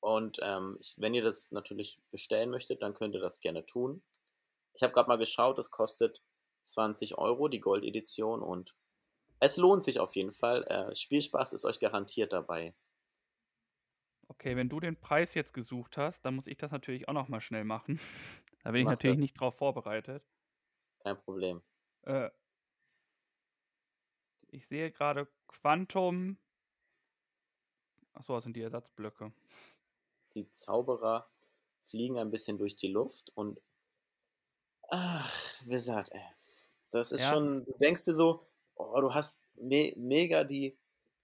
[0.00, 4.02] Und ähm, ich, wenn ihr das natürlich bestellen möchtet, dann könnt ihr das gerne tun.
[4.74, 6.22] Ich habe gerade mal geschaut, es kostet
[6.62, 8.74] 20 Euro, die Gold-Edition, und
[9.40, 10.64] es lohnt sich auf jeden Fall.
[10.64, 12.74] Äh, Spielspaß ist euch garantiert dabei.
[14.28, 17.28] Okay, wenn du den Preis jetzt gesucht hast, dann muss ich das natürlich auch noch
[17.28, 17.98] mal schnell machen.
[18.64, 19.22] da bin ich natürlich das.
[19.22, 20.24] nicht drauf vorbereitet.
[21.00, 21.62] Kein Problem.
[22.02, 22.30] Äh,
[24.48, 26.38] ich sehe gerade Quantum.
[28.12, 29.32] Achso, das sind die Ersatzblöcke.
[30.34, 31.28] Die Zauberer
[31.80, 33.60] fliegen ein bisschen durch die Luft und
[34.88, 36.22] ach, wie gesagt, ey,
[36.90, 37.32] das ist ja.
[37.32, 40.76] schon, du denkst dir so, oh, du hast me mega die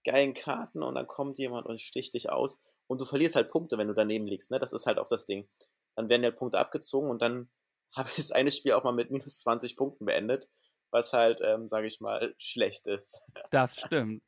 [0.03, 3.77] geilen Karten und dann kommt jemand und sticht dich aus und du verlierst halt Punkte,
[3.77, 4.59] wenn du daneben liegst, ne?
[4.59, 5.47] Das ist halt auch das Ding.
[5.95, 7.49] Dann werden ja Punkte abgezogen und dann
[7.95, 10.49] habe ich das eine Spiel auch mal mit minus 20 Punkten beendet,
[10.93, 13.27] was halt, ähm, sage ich mal, schlecht ist.
[13.49, 14.23] Das stimmt.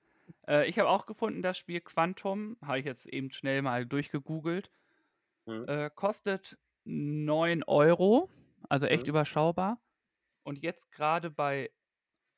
[0.48, 4.72] Äh, ich habe auch gefunden, das Spiel Quantum, habe ich jetzt eben schnell mal durchgegoogelt,
[5.46, 5.68] hm.
[5.68, 8.30] äh, kostet 9 Euro,
[8.68, 9.10] also echt hm.
[9.10, 9.80] überschaubar.
[10.44, 11.72] Und jetzt gerade bei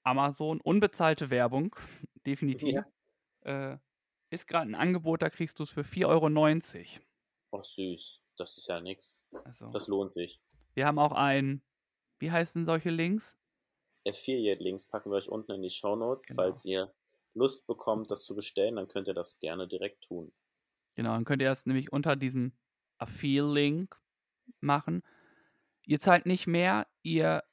[0.04, 1.76] Amazon, unbezahlte Werbung,
[2.26, 2.84] definitiv,
[3.46, 3.74] ja.
[3.74, 3.78] äh,
[4.30, 7.06] ist gerade ein Angebot, da kriegst du es für 4,90 Euro.
[7.54, 9.26] Ach süß, das ist ja nix.
[9.46, 10.42] Also, das lohnt sich.
[10.74, 11.62] Wir haben auch ein,
[12.20, 13.38] wie heißen solche Links?
[14.08, 16.42] Affiliate-Links packen wir euch unten in die Show Notes, genau.
[16.42, 16.94] falls ihr
[17.34, 20.32] Lust bekommt, das zu bestellen, dann könnt ihr das gerne direkt tun.
[20.96, 22.54] Genau, dann könnt ihr das nämlich unter diesem
[22.98, 24.00] Affiliate-Link
[24.60, 25.04] machen.
[25.86, 27.44] Ihr zahlt nicht mehr, ihr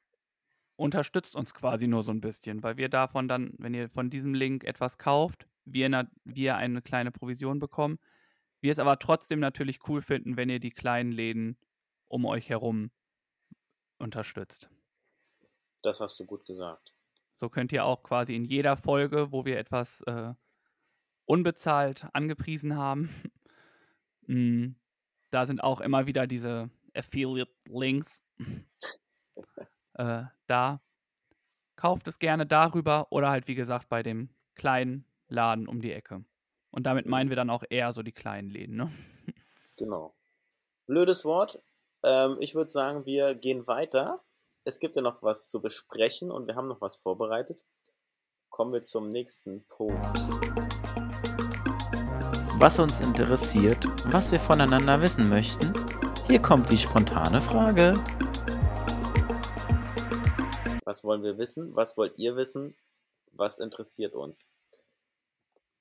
[0.77, 4.35] unterstützt uns quasi nur so ein bisschen, weil wir davon dann, wenn ihr von diesem
[4.35, 7.99] Link etwas kauft, wir, na, wir eine kleine Provision bekommen.
[8.61, 11.59] Wir es aber trotzdem natürlich cool finden, wenn ihr die kleinen Läden
[12.07, 12.91] um euch herum
[13.99, 14.71] unterstützt.
[15.85, 16.95] Das hast du gut gesagt.
[17.37, 20.33] So könnt ihr auch quasi in jeder Folge, wo wir etwas äh,
[21.27, 23.11] unbezahlt angepriesen haben,
[24.27, 24.77] mh, mm,
[25.31, 28.25] da sind auch immer wieder diese Affiliate-Links
[29.95, 30.81] äh, da.
[31.77, 36.25] Kauft es gerne darüber oder halt wie gesagt bei dem kleinen Laden um die Ecke.
[36.71, 38.91] Und damit meinen wir dann auch eher so die kleinen Läden, ne?
[39.77, 40.15] Genau.
[40.87, 41.61] Blödes Wort.
[42.05, 44.23] Ähm, ich würde sagen, wir gehen weiter.
[44.67, 47.67] Es gibt ja noch was zu besprechen und wir haben noch was vorbereitet.
[48.49, 50.01] Kommen wir zum nächsten Punkt.
[52.59, 55.75] Was uns interessiert, was wir voneinander wissen möchten,
[56.27, 58.03] hier kommt die spontane Frage.
[60.87, 61.77] Was wollen wir wissen?
[61.77, 62.75] Was wollt ihr wissen?
[63.33, 64.51] Was interessiert uns?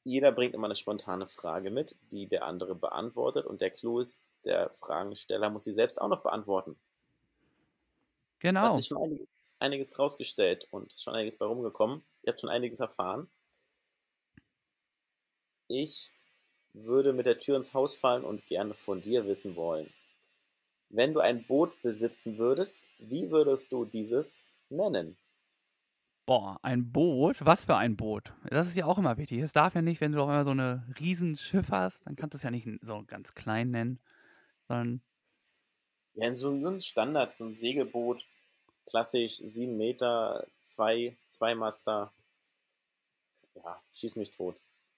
[0.03, 3.45] Jeder bringt immer eine spontane Frage mit, die der andere beantwortet.
[3.45, 6.77] Und der Clou ist, der Fragensteller muss sie selbst auch noch beantworten.
[8.43, 8.61] Genau.
[8.61, 9.25] Hat sich schon
[9.59, 12.03] einiges rausgestellt und ist schon einiges bei rumgekommen.
[12.23, 13.31] Ihr habt schon einiges erfahren.
[15.69, 16.11] Ich
[16.73, 19.93] würde mit der Tür ins Haus fallen und gerne von dir wissen wollen.
[20.89, 25.17] Wenn du ein Boot besitzen würdest, wie würdest du dieses nennen?
[26.25, 27.45] Boah, ein Boot?
[27.45, 28.33] Was für ein Boot?
[28.49, 29.39] Das ist ja auch immer wichtig.
[29.39, 32.37] Es darf ja nicht, wenn du auch immer so eine Riesenschiff hast, dann kannst du
[32.37, 33.99] es ja nicht so ganz klein nennen,
[34.67, 35.01] sondern.
[36.15, 38.25] Ja, so ein Standard, so ein Segelboot,
[38.85, 42.13] klassisch, sieben Meter, zwei, zwei Master.
[43.55, 44.55] Ja, schieß mich tot.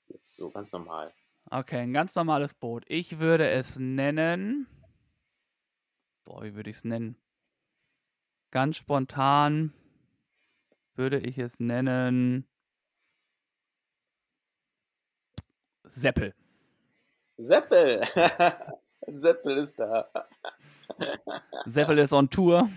[0.07, 1.13] Jetzt so ganz normal.
[1.49, 2.83] Okay, ein ganz normales Boot.
[2.87, 4.67] Ich würde es nennen.
[6.23, 7.17] Boah, wie würde ich es nennen?
[8.51, 9.73] Ganz spontan
[10.95, 12.47] würde ich es nennen
[15.95, 16.33] Seppel.
[17.37, 18.01] Seppel!
[19.07, 20.09] Seppel ist da.
[21.65, 22.69] Seppel ist on Tour.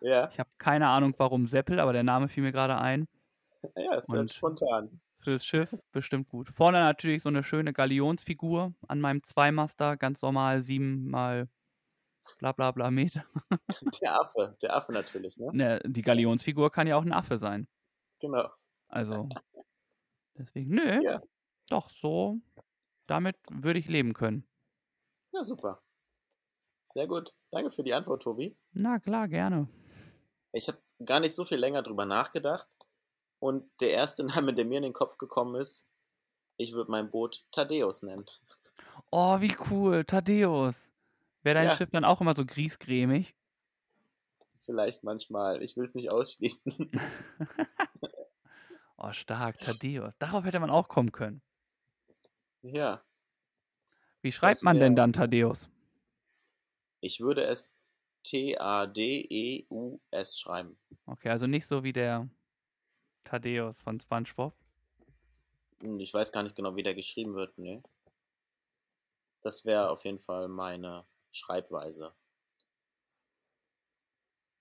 [0.00, 0.28] Ja.
[0.30, 3.06] Ich habe keine Ahnung, warum Seppel, aber der Name fiel mir gerade ein.
[3.76, 5.00] Ja, ist halt spontan.
[5.20, 6.48] Fürs Schiff bestimmt gut.
[6.48, 11.48] Vorne natürlich so eine schöne Galionsfigur an meinem Zweimaster, ganz normal, sieben mal
[12.38, 13.24] bla bla bla Meter.
[14.02, 15.50] Der Affe, der Affe natürlich, ne?
[15.52, 15.80] ne?
[15.84, 17.68] Die Galionsfigur kann ja auch ein Affe sein.
[18.20, 18.48] Genau.
[18.88, 19.28] Also,
[20.38, 21.20] deswegen, nö, ja.
[21.68, 22.38] doch, so,
[23.06, 24.46] damit würde ich leben können.
[25.32, 25.82] Ja, super.
[26.82, 27.34] Sehr gut.
[27.50, 28.56] Danke für die Antwort, Tobi.
[28.72, 29.68] Na klar, gerne.
[30.52, 32.68] Ich habe gar nicht so viel länger drüber nachgedacht.
[33.40, 35.86] Und der erste Name, der mir in den Kopf gekommen ist,
[36.58, 38.26] ich würde mein Boot Thaddeus nennen.
[39.12, 40.90] Oh, wie cool, Thaddeus.
[41.42, 43.34] Wäre dein Ja, Schiff dann auch immer so griesgrämig?
[44.60, 45.62] vielleicht manchmal.
[45.62, 46.90] Ich will es nicht ausschließen.
[48.98, 50.16] Oh, stark, Thaddeus.
[50.18, 51.42] Darauf hätte man auch kommen können.
[52.62, 53.04] Ja,
[54.22, 55.68] Wie schreibt man denn dann Thaddeus?
[57.00, 57.74] ich würde es
[58.22, 59.68] T-A-D-E-U-S
[60.38, 60.78] schreiben.
[61.06, 62.28] Okay, also nicht so wie der
[63.24, 64.54] Thaddeus von SpongeBob.
[65.80, 67.82] Hm, ich weiß gar nicht genau, wie der geschrieben wird, ne.
[69.42, 72.14] Das wäre auf jeden Fall meine Schreibweise.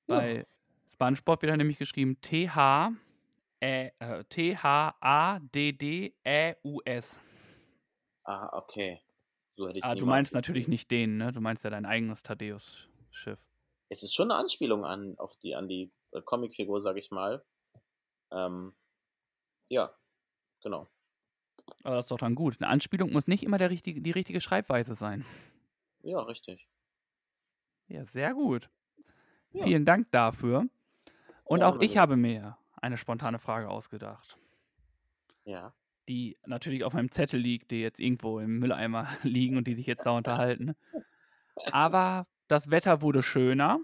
[0.07, 0.45] Bei
[0.91, 2.91] SpongeBob wird er nämlich geschrieben TH
[3.59, 3.91] äh,
[4.29, 4.99] T-H-A-D-D-E-U-S.
[8.23, 9.01] Ah, okay.
[9.55, 11.31] So hätte ich Ah, du meinst natürlich nicht den, ne?
[11.31, 13.39] Du meinst ja dein eigenes Thaddeus-Schiff.
[13.89, 17.43] Es ist schon eine Anspielung an, auf die, an die äh, Comicfigur, sag ich mal.
[18.31, 18.75] Ähm,
[19.67, 19.93] ja,
[20.61, 20.87] genau.
[21.83, 22.57] Aber das ist doch dann gut.
[22.59, 25.25] Eine Anspielung muss nicht immer der richtige, die richtige Schreibweise sein.
[26.01, 26.67] Ja, richtig.
[27.87, 28.69] Ja, sehr gut.
[29.51, 29.63] Ja.
[29.63, 30.67] Vielen Dank dafür.
[31.43, 34.37] Und ja, auch ich habe mir eine spontane Frage ausgedacht.
[35.43, 35.73] Ja.
[36.07, 39.87] Die natürlich auf meinem Zettel liegt, die jetzt irgendwo im Mülleimer liegen und die sich
[39.87, 40.75] jetzt da unterhalten.
[41.71, 43.79] Aber das Wetter wurde schöner.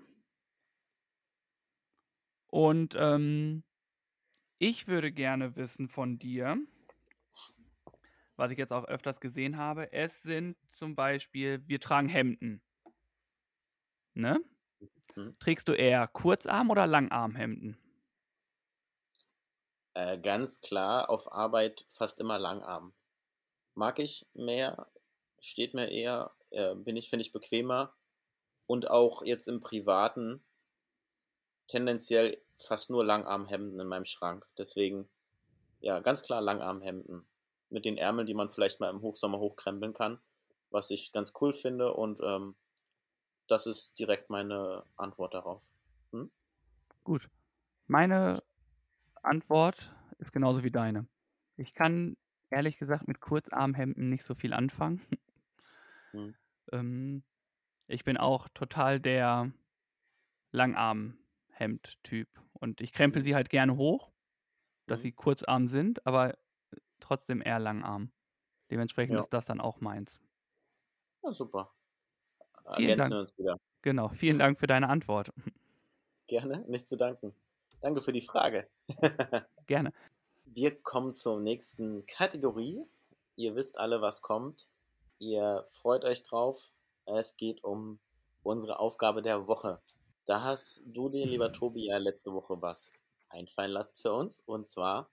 [2.47, 3.63] Und ähm,
[4.57, 6.57] ich würde gerne wissen von dir,
[8.36, 12.61] was ich jetzt auch öfters gesehen habe, es sind zum Beispiel, wir tragen Hemden.
[14.13, 14.43] Ne?
[15.16, 15.38] Mhm.
[15.39, 17.78] Trägst du eher Kurzarm- oder Langarmhemden?
[19.93, 22.93] Äh, ganz klar auf Arbeit fast immer Langarm.
[23.76, 24.89] Mag ich mehr,
[25.39, 27.93] steht mir eher, äh, bin ich, finde ich, bequemer.
[28.68, 30.43] Und auch jetzt im Privaten
[31.68, 34.47] tendenziell fast nur Langarmhemden in meinem Schrank.
[34.57, 35.07] Deswegen,
[35.80, 37.28] ja, ganz klar Langarmhemden.
[37.70, 40.20] Mit den Ärmeln, die man vielleicht mal im Hochsommer hochkrempeln kann.
[40.70, 42.55] Was ich ganz cool finde und ähm,
[43.47, 45.70] das ist direkt meine Antwort darauf.
[46.11, 46.32] Hm?
[47.03, 47.30] Gut.
[47.88, 48.41] Meine
[49.22, 51.07] Antwort ist genauso wie deine.
[51.57, 52.18] Ich kann
[52.49, 55.01] ehrlich gesagt mit Kurzarmhemden nicht so viel anfangen.
[56.11, 56.34] Hm.
[56.72, 57.24] ähm,
[57.88, 59.51] ich bin auch total der
[60.51, 62.27] Langarmhemd-Typ.
[62.53, 64.11] Und ich krempel sie halt gerne hoch,
[64.88, 65.03] dass hm.
[65.03, 66.38] sie kurzarm sind, aber
[66.99, 68.11] trotzdem eher Langarm.
[68.71, 69.19] Dementsprechend ja.
[69.19, 70.19] ist das dann auch meins.
[71.23, 71.71] Ja, super.
[72.75, 73.21] Vielen Ergänzen Dank.
[73.21, 73.59] uns wieder.
[73.81, 75.31] Genau, vielen Dank für deine Antwort.
[76.27, 77.36] Gerne, nicht zu danken.
[77.81, 78.67] Danke für die Frage.
[79.67, 79.93] Gerne.
[80.45, 82.81] Wir kommen zur nächsten Kategorie.
[83.36, 84.69] Ihr wisst alle, was kommt.
[85.19, 86.71] Ihr freut euch drauf.
[87.06, 87.99] Es geht um
[88.43, 89.82] unsere Aufgabe der Woche.
[90.26, 92.91] Da hast du dir, lieber Tobi, ja letzte Woche was
[93.30, 94.41] einfallen lassen für uns.
[94.41, 95.10] Und zwar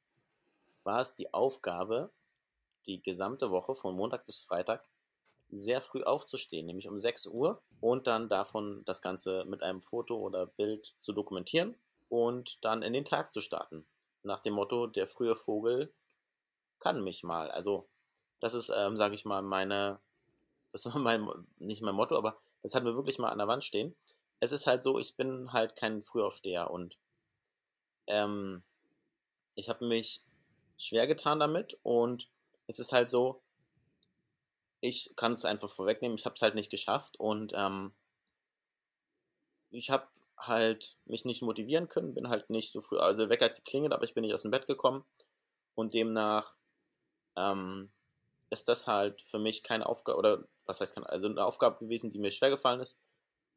[0.84, 2.10] war es die Aufgabe,
[2.86, 4.88] die gesamte Woche von Montag bis Freitag
[5.50, 10.16] sehr früh aufzustehen, nämlich um 6 Uhr und dann davon das Ganze mit einem Foto
[10.16, 11.76] oder Bild zu dokumentieren
[12.08, 13.86] und dann in den Tag zu starten.
[14.22, 15.92] Nach dem Motto, der frühe Vogel
[16.78, 17.50] kann mich mal.
[17.50, 17.86] Also,
[18.40, 20.00] das ist, ähm, sage ich mal, meine,
[20.72, 23.64] das war mein, nicht mein Motto, aber das hatten wir wirklich mal an der Wand
[23.64, 23.94] stehen.
[24.40, 26.98] Es ist halt so, ich bin halt kein Frühaufsteher und
[28.06, 28.62] ähm,
[29.54, 30.22] ich habe mich
[30.78, 32.28] schwer getan damit und
[32.66, 33.40] es ist halt so,
[34.80, 37.92] ich kann es einfach vorwegnehmen, ich habe es halt nicht geschafft und ähm,
[39.70, 43.56] ich habe halt mich nicht motivieren können, bin halt nicht so früh, also Wecker hat
[43.56, 45.04] geklingelt, aber ich bin nicht aus dem Bett gekommen
[45.76, 46.56] und demnach
[47.36, 47.92] ähm,
[48.50, 52.12] ist das halt für mich keine Aufgabe, oder was heißt keine, also eine Aufgabe gewesen,
[52.12, 53.00] die mir schwer gefallen ist,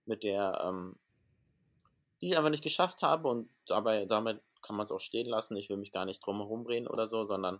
[0.06, 0.98] mit der, ähm,
[2.22, 5.58] die ich einfach nicht geschafft habe und dabei, damit kann man es auch stehen lassen,
[5.58, 7.60] ich will mich gar nicht drum herum reden oder so, sondern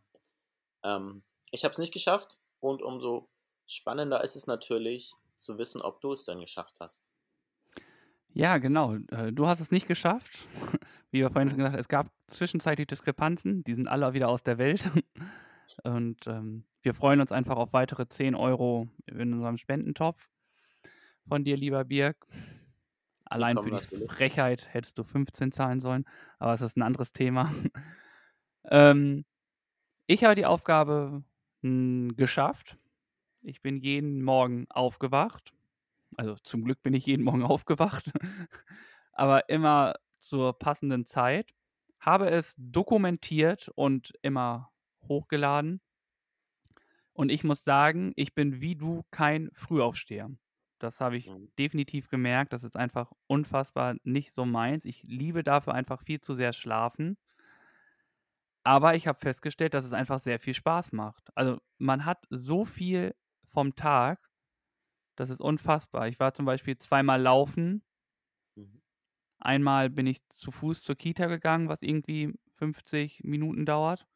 [0.84, 3.30] ähm, ich habe es nicht geschafft und umso
[3.68, 7.10] Spannender ist es natürlich zu wissen, ob du es dann geschafft hast.
[8.34, 8.96] Ja, genau.
[9.12, 10.30] Äh, du hast es nicht geschafft.
[11.12, 14.44] Wie wir vorhin schon gesagt haben, es gab zwischenzeitlich Diskrepanzen, die sind alle wieder aus
[14.44, 14.92] der Welt.
[15.84, 20.30] Und ähm, wir freuen uns einfach auf weitere 10 Euro in unserem Spendentopf
[21.28, 22.28] von dir, lieber Birg.
[23.26, 24.12] Allein für die natürlich.
[24.12, 26.06] Frechheit hättest du 15 zahlen sollen,
[26.38, 27.52] aber es ist ein anderes Thema.
[28.70, 29.26] ähm,
[30.06, 31.24] ich habe die Aufgabe
[31.62, 32.78] mh, hm, geschafft.
[33.42, 35.54] Ich bin jeden Morgen aufgewacht.
[36.18, 38.12] Also zum Glück bin ich jeden Morgen aufgewacht,
[39.12, 41.52] aber immer zur passenden Zeit.
[42.00, 44.72] Habe es dokumentiert und immer
[45.08, 45.82] hochgeladen.
[47.14, 50.30] Und ich muss sagen, ich bin wie du kein Frühaufsteher.
[50.80, 51.50] Das habe ich mhm.
[51.58, 52.52] definitiv gemerkt.
[52.54, 54.86] Das ist einfach unfassbar nicht so meins.
[54.86, 57.18] Ich liebe dafür einfach viel zu sehr schlafen.
[58.64, 61.30] Aber ich habe festgestellt, dass es einfach sehr viel Spaß macht.
[61.36, 64.30] Also man hat so viel vom Tag.
[65.16, 66.08] Das ist unfassbar.
[66.08, 67.84] Ich war zum Beispiel zweimal laufen.
[68.56, 68.82] Mhm.
[69.40, 74.08] Einmal bin ich zu Fuß zur Kita gegangen, was irgendwie 50 Minuten dauert.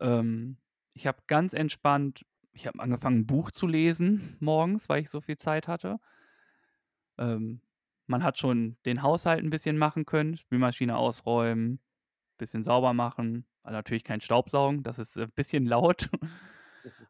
[0.00, 0.58] Ähm,
[0.94, 5.20] ich habe ganz entspannt, ich habe angefangen, ein Buch zu lesen morgens, weil ich so
[5.20, 6.00] viel Zeit hatte.
[7.18, 7.60] Ähm,
[8.06, 11.80] man hat schon den Haushalt ein bisschen machen können, Spülmaschine ausräumen,
[12.38, 13.46] bisschen sauber machen.
[13.62, 16.10] Also natürlich kein Staubsaugen, das ist ein bisschen laut.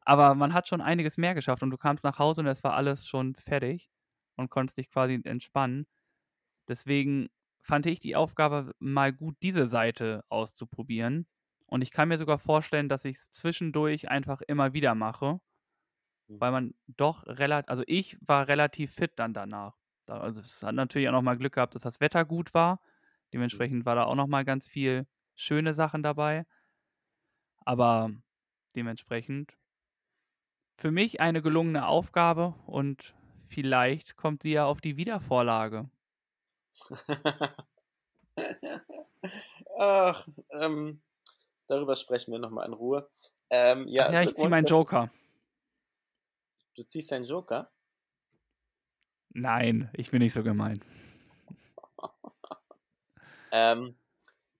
[0.04, 2.74] Aber man hat schon einiges mehr geschafft und du kamst nach Hause und es war
[2.74, 3.90] alles schon fertig
[4.36, 5.86] und konntest dich quasi entspannen.
[6.68, 7.28] Deswegen
[7.62, 11.26] fand ich die Aufgabe mal gut, diese Seite auszuprobieren.
[11.68, 15.38] Und ich kann mir sogar vorstellen, dass ich es zwischendurch einfach immer wieder mache,
[16.26, 16.40] mhm.
[16.40, 19.76] weil man doch relativ, also ich war relativ fit dann danach.
[20.06, 22.76] Also es hat natürlich auch nochmal Glück gehabt, dass das Wetter gut war.
[22.76, 22.78] Mhm.
[23.34, 26.46] Dementsprechend war da auch nochmal ganz viel schöne Sachen dabei.
[27.64, 28.10] Aber
[28.74, 29.58] dementsprechend
[30.78, 33.14] für mich eine gelungene Aufgabe und
[33.48, 35.90] vielleicht kommt sie ja auf die Wiedervorlage.
[39.78, 41.02] Ach, ähm,
[41.68, 43.08] darüber sprechen wir nochmal in Ruhe.
[43.50, 45.10] Ähm, ja, ja, ich ziehe meinen Joker.
[46.74, 47.70] Du ziehst deinen Joker?
[49.30, 50.84] Nein, ich bin nicht so gemein.
[53.52, 53.96] ähm,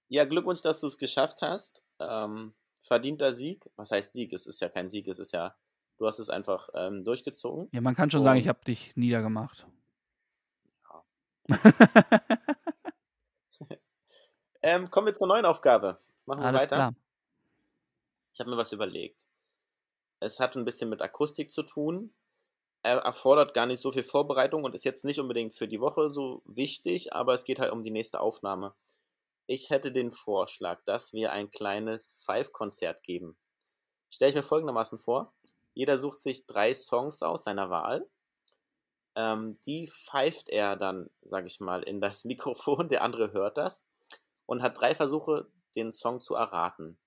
[0.08, 1.82] ja, Glückwunsch, dass du es geschafft hast.
[1.98, 3.68] Ähm, verdienter Sieg.
[3.76, 4.32] Was heißt Sieg?
[4.32, 5.54] Es ist ja kein Sieg, es ist ja,
[5.96, 7.68] du hast es einfach ähm, durchgezogen.
[7.72, 9.66] Ja, man kann schon Und, sagen, ich habe dich niedergemacht.
[10.82, 11.04] Ja.
[14.62, 15.98] ähm, kommen wir zur neuen Aufgabe.
[16.28, 16.76] Machen wir Alles weiter.
[16.76, 16.94] Klar.
[18.34, 19.28] Ich habe mir was überlegt.
[20.20, 22.12] Es hat ein bisschen mit Akustik zu tun.
[22.82, 26.10] Er erfordert gar nicht so viel Vorbereitung und ist jetzt nicht unbedingt für die Woche
[26.10, 28.74] so wichtig, aber es geht halt um die nächste Aufnahme.
[29.46, 33.38] Ich hätte den Vorschlag, dass wir ein kleines Five-Konzert geben.
[34.10, 35.32] Stelle ich mir folgendermaßen vor:
[35.72, 38.06] Jeder sucht sich drei Songs aus seiner Wahl.
[39.14, 42.90] Ähm, die pfeift er dann, sage ich mal, in das Mikrofon.
[42.90, 43.86] Der andere hört das
[44.44, 46.98] und hat drei Versuche, den Song zu erraten.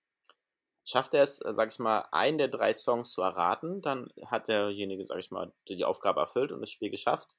[0.84, 4.48] Schafft er es, äh, sag ich mal, einen der drei Songs zu erraten, dann hat
[4.48, 7.36] derjenige, sag ich mal, die Aufgabe erfüllt und das Spiel geschafft.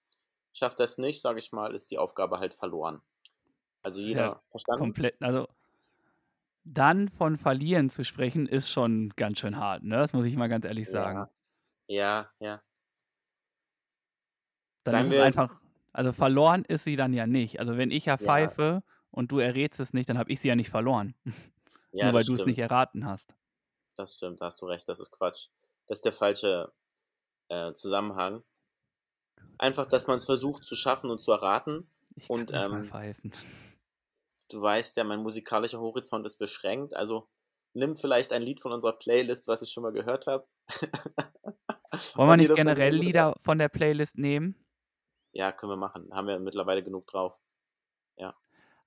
[0.52, 3.02] Schafft er es nicht, sag ich mal, ist die Aufgabe halt verloren.
[3.82, 4.82] Also jeder ja, verstanden?
[4.82, 5.48] Komplett, also
[6.64, 9.96] dann von verlieren zu sprechen, ist schon ganz schön hart, ne?
[9.96, 11.26] Das muss ich mal ganz ehrlich sagen.
[11.88, 12.46] Ja, ja.
[12.46, 12.62] ja.
[14.84, 15.60] Dann Sagen ist es einfach,
[15.92, 17.60] also verloren ist sie dann ja nicht.
[17.60, 18.91] Also wenn ich ja pfeife ja.
[19.12, 21.14] Und du errätst es nicht, dann habe ich sie ja nicht verloren.
[21.94, 23.34] Ja, Nur weil du es nicht erraten hast.
[23.96, 25.48] Das stimmt, da hast du recht, das ist Quatsch.
[25.86, 26.72] Das ist der falsche
[27.48, 28.42] äh, Zusammenhang.
[29.58, 31.90] Einfach, dass man es versucht zu schaffen und zu erraten.
[32.16, 33.32] Ich kann und nicht ähm, pfeifen.
[34.48, 37.28] du weißt ja, mein musikalischer Horizont ist beschränkt, also
[37.74, 40.46] nimm vielleicht ein Lied von unserer Playlist, was ich schon mal gehört habe.
[42.14, 44.56] Wollen wir nicht generell Lieder von der Playlist nehmen?
[45.32, 46.12] Ja, können wir machen.
[46.12, 47.38] Haben wir mittlerweile genug drauf.
[48.16, 48.34] Ja.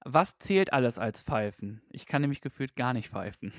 [0.08, 1.82] Was zählt alles als Pfeifen?
[1.90, 3.52] Ich kann nämlich gefühlt gar nicht pfeifen.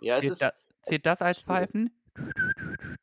[0.00, 0.42] Ja, es zählt, ist.
[0.42, 0.52] Da,
[0.82, 1.90] zählt das als Pfeifen?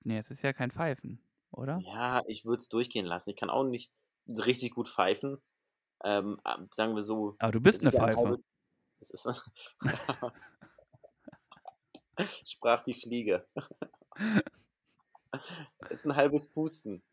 [0.03, 1.80] Nee, es ist ja kein Pfeifen, oder?
[1.80, 3.32] Ja, ich würde es durchgehen lassen.
[3.32, 3.91] Ich kann auch nicht
[4.26, 5.41] richtig gut pfeifen.
[6.05, 6.39] Ähm,
[6.72, 7.36] sagen wir so.
[7.39, 8.26] Aber du bist eine Pfeife.
[8.26, 8.38] Ein
[9.01, 9.51] es ist
[12.45, 13.45] Sprach die Fliege.
[15.89, 17.03] ist ein halbes Pusten.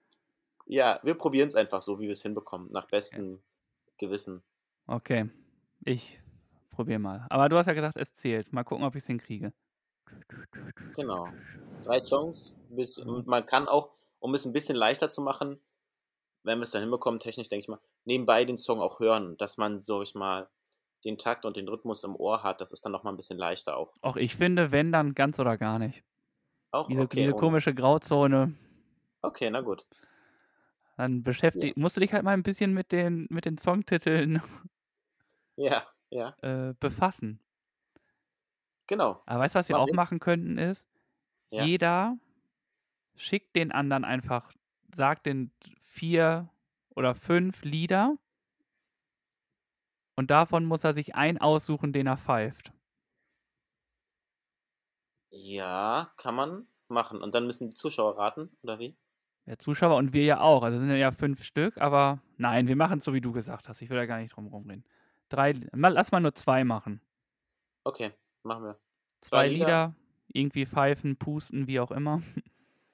[0.67, 3.43] Ja, wir probieren es einfach so, wie wir es hinbekommen, nach bestem
[3.99, 4.43] Gewissen.
[4.87, 5.31] Okay,
[5.85, 6.21] ich
[6.71, 7.27] probiere mal.
[7.31, 8.53] Aber du hast ja gesagt, es zählt.
[8.53, 9.53] Mal gucken, ob ich es hinkriege.
[10.95, 11.29] Genau.
[11.85, 12.55] Drei Songs.
[12.71, 15.61] Bis, und man kann auch, um es ein bisschen leichter zu machen,
[16.43, 19.57] wenn wir es dann hinbekommen, technisch denke ich mal, nebenbei den Song auch hören, dass
[19.57, 20.49] man, sag ich mal,
[21.05, 22.61] den Takt und den Rhythmus im Ohr hat.
[22.61, 23.95] Das ist dann nochmal ein bisschen leichter auch.
[24.01, 26.03] Auch ich finde, wenn dann ganz oder gar nicht.
[26.71, 28.55] Auch diese, okay, diese komische Grauzone.
[29.23, 29.87] Okay, na gut.
[30.97, 31.81] Dann beschäftigt, ja.
[31.81, 34.41] musst du dich halt mal ein bisschen mit den, mit den Songtiteln
[35.57, 36.37] ja, ja.
[36.43, 37.41] Äh, befassen.
[38.87, 39.23] Genau.
[39.27, 40.87] Aber weißt du, was wir auch machen könnten, ist,
[41.51, 41.65] ja.
[41.65, 42.19] jeder
[43.17, 44.53] schickt den anderen einfach,
[44.95, 45.51] sagt den
[45.83, 46.51] vier
[46.91, 48.17] oder fünf Lieder
[50.17, 52.73] und davon muss er sich einen aussuchen, den er pfeift.
[55.31, 57.21] Ja, kann man machen.
[57.21, 58.97] Und dann müssen die Zuschauer raten, oder wie?
[59.47, 60.63] Ja, Zuschauer und wir ja auch.
[60.63, 63.83] Also sind ja fünf Stück, aber nein, wir machen es so, wie du gesagt hast.
[63.83, 64.85] Ich will da gar nicht drum rumreden.
[65.29, 67.01] Drei, lass mal nur zwei machen.
[67.85, 68.79] Okay, machen wir.
[69.21, 69.95] Zwei, zwei Lieder, Lieder,
[70.29, 72.23] irgendwie pfeifen, pusten, wie auch immer.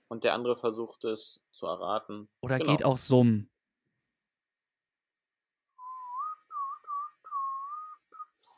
[0.09, 2.29] Und der andere versucht es zu erraten.
[2.41, 2.73] Oder genau.
[2.73, 3.49] geht auch summen.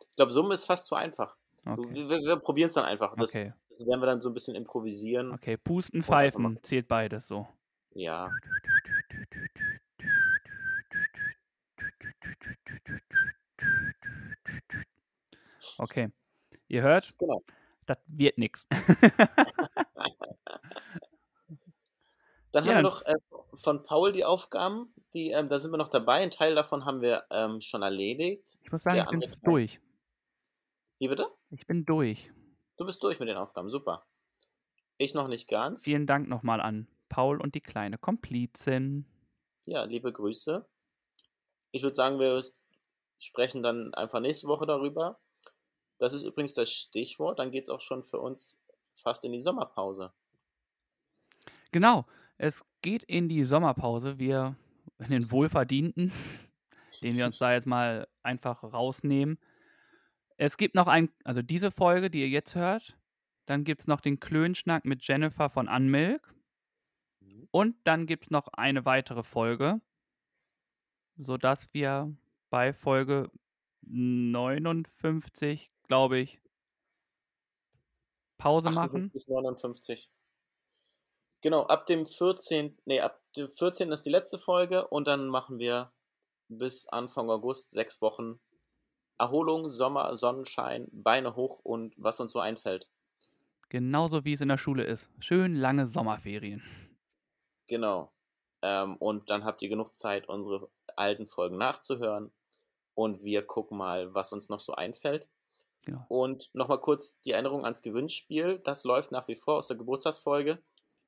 [0.08, 1.36] Ich glaube, summen ist fast zu einfach.
[1.66, 1.88] Okay.
[1.94, 3.14] Wir, wir, wir probieren es dann einfach.
[3.16, 3.52] Das, okay.
[3.68, 5.32] das werden wir dann so ein bisschen improvisieren.
[5.32, 7.46] Okay, pusten, pfeifen, zählt beides so.
[7.94, 8.30] Ja.
[15.78, 16.10] Okay.
[16.68, 17.14] Ihr hört?
[17.18, 17.42] Genau.
[17.86, 18.66] Das wird nichts.
[22.52, 22.72] Dann ja.
[22.72, 23.14] haben wir noch äh,
[23.54, 26.20] von Paul die Aufgaben, die, ähm, da sind wir noch dabei.
[26.20, 28.58] Ein Teil davon haben wir ähm, schon erledigt.
[28.62, 29.80] Ich muss sagen, Der ich bin durch.
[30.98, 31.28] Wie bitte?
[31.50, 32.30] Ich bin durch.
[32.76, 34.04] Du bist durch mit den Aufgaben, super.
[34.98, 35.82] Ich noch nicht ganz.
[35.84, 39.04] Vielen Dank nochmal an Paul und die kleine Komplizin.
[39.66, 40.66] Ja, liebe Grüße.
[41.70, 42.42] Ich würde sagen, wir
[43.18, 45.20] sprechen dann einfach nächste Woche darüber.
[45.98, 47.38] Das ist übrigens das Stichwort.
[47.38, 48.58] Dann geht es auch schon für uns
[48.94, 50.14] fast in die Sommerpause.
[51.70, 52.06] Genau,
[52.38, 54.18] es geht in die Sommerpause.
[54.18, 54.56] Wir
[54.98, 56.10] in den Wohlverdienten,
[57.02, 59.38] den wir uns da jetzt mal einfach rausnehmen.
[60.38, 62.96] Es gibt noch ein, also diese Folge, die ihr jetzt hört,
[63.44, 66.34] dann gibt es noch den Klönschnack mit Jennifer von Unmilk.
[67.52, 69.80] Und dann gibt es noch eine weitere Folge,
[71.16, 72.12] sodass wir
[72.50, 73.30] bei Folge
[73.82, 76.40] 59, glaube ich,
[78.38, 79.44] Pause 58, machen.
[79.44, 80.10] 59.
[81.42, 82.78] Genau, ab dem 14.
[82.86, 83.92] Nee, ab dem 14.
[83.92, 85.92] ist die letzte Folge und dann machen wir
[86.48, 88.40] bis Anfang August sechs Wochen
[89.18, 92.88] Erholung, Sommer, Sonnenschein, Beine hoch und was uns so einfällt.
[93.68, 95.10] Genauso wie es in der Schule ist.
[95.18, 96.62] Schön lange Sommerferien.
[97.72, 98.12] Genau.
[98.60, 102.30] Ähm, und dann habt ihr genug Zeit, unsere alten Folgen nachzuhören.
[102.92, 105.26] Und wir gucken mal, was uns noch so einfällt.
[105.86, 106.04] Genau.
[106.08, 108.58] Und nochmal kurz die Erinnerung ans Gewinnspiel.
[108.58, 110.62] Das läuft nach wie vor aus der Geburtstagsfolge.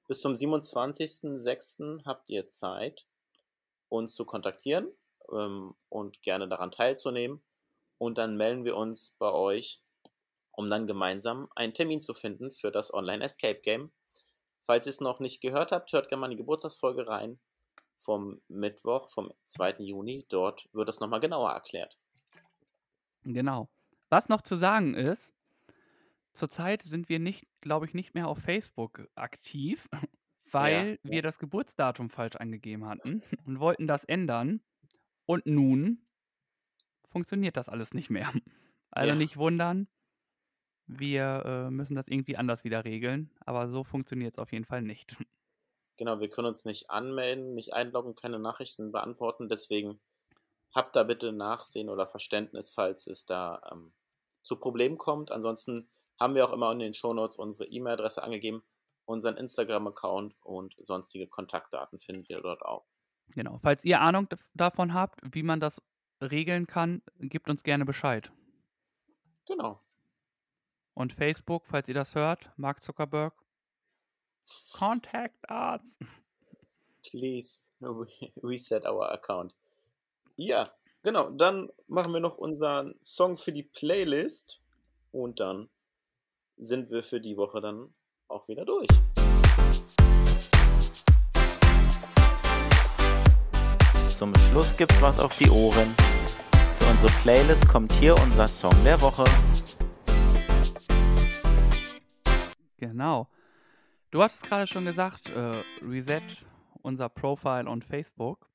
[0.08, 2.06] Bis zum 27.06.
[2.06, 3.06] habt ihr Zeit,
[3.90, 4.88] uns zu kontaktieren
[5.32, 7.44] ähm, und gerne daran teilzunehmen.
[7.98, 9.82] Und dann melden wir uns bei euch,
[10.50, 13.92] um dann gemeinsam einen Termin zu finden für das Online Escape Game.
[14.64, 17.38] Falls ihr es noch nicht gehört habt, hört gerne mal in die Geburtstagsfolge rein
[17.96, 19.76] vom Mittwoch, vom 2.
[19.78, 20.24] Juni.
[20.28, 21.96] Dort wird das nochmal genauer erklärt.
[23.22, 23.68] Genau.
[24.08, 25.34] Was noch zu sagen ist,
[26.34, 29.88] Zurzeit sind wir nicht, glaube ich, nicht mehr auf Facebook aktiv,
[30.50, 34.60] weil ja, wir das Geburtsdatum falsch angegeben hatten und wollten das ändern.
[35.26, 36.06] Und nun
[37.08, 38.30] funktioniert das alles nicht mehr.
[38.96, 39.16] Also ja.
[39.16, 39.88] nicht wundern,
[40.86, 44.82] wir äh, müssen das irgendwie anders wieder regeln, aber so funktioniert es auf jeden Fall
[44.82, 45.16] nicht.
[45.96, 50.00] Genau, wir können uns nicht anmelden, nicht einloggen, keine Nachrichten beantworten, deswegen
[50.74, 53.92] habt da bitte Nachsehen oder Verständnis, falls es da ähm,
[54.42, 55.30] zu Problemen kommt.
[55.30, 58.64] Ansonsten haben wir auch immer in den Shownotes unsere E-Mail-Adresse angegeben,
[59.04, 62.86] unseren Instagram-Account und sonstige Kontaktdaten findet ihr dort auch.
[63.28, 63.58] Genau.
[63.62, 65.82] Falls ihr Ahnung davon habt, wie man das
[66.20, 68.32] regeln kann, gebt uns gerne Bescheid.
[69.46, 69.80] Genau.
[70.94, 73.34] Und Facebook, falls ihr das hört, Mark Zuckerberg,
[74.72, 75.98] contact us.
[77.02, 77.72] Please
[78.42, 79.54] reset our account.
[80.36, 80.70] Ja,
[81.02, 81.30] genau.
[81.30, 84.62] Dann machen wir noch unseren Song für die Playlist
[85.10, 85.68] und dann
[86.56, 87.92] sind wir für die Woche dann
[88.28, 88.86] auch wieder durch.
[94.16, 95.92] Zum Schluss gibt's was auf die Ohren.
[96.78, 99.24] Für unsere Playlist kommt hier unser Song der Woche.
[102.86, 103.28] Genau.
[104.10, 106.22] Du hattest gerade schon gesagt, äh, Reset
[106.82, 108.50] unser Profile on Facebook.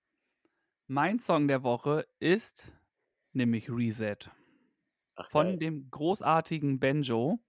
[0.88, 2.72] Mein Song der Woche ist
[3.34, 4.30] nämlich Reset.
[5.18, 7.40] Ach, von dem großartigen Benjo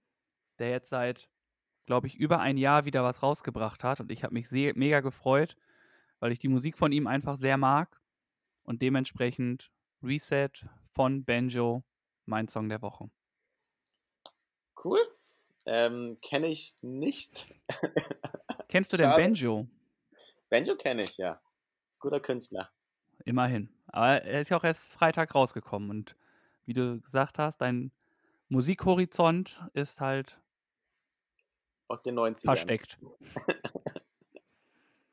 [0.61, 1.27] der jetzt seit,
[1.87, 3.99] glaube ich, über ein Jahr wieder was rausgebracht hat.
[3.99, 5.57] Und ich habe mich sehr, mega gefreut,
[6.19, 7.99] weil ich die Musik von ihm einfach sehr mag.
[8.63, 9.71] Und dementsprechend
[10.03, 10.51] Reset
[10.93, 11.83] von Banjo,
[12.25, 13.09] mein Song der Woche.
[14.83, 14.99] Cool.
[15.65, 17.47] Ähm, kenne ich nicht.
[18.67, 19.67] Kennst du denn Banjo?
[20.49, 21.41] Banjo kenne ich, ja.
[21.99, 22.71] Guter Künstler.
[23.25, 23.69] Immerhin.
[23.87, 25.89] Aber er ist ja auch erst Freitag rausgekommen.
[25.89, 26.15] Und
[26.65, 27.91] wie du gesagt hast, dein
[28.49, 30.39] Musikhorizont ist halt
[31.87, 32.45] aus den 90ern.
[32.45, 32.97] Versteckt.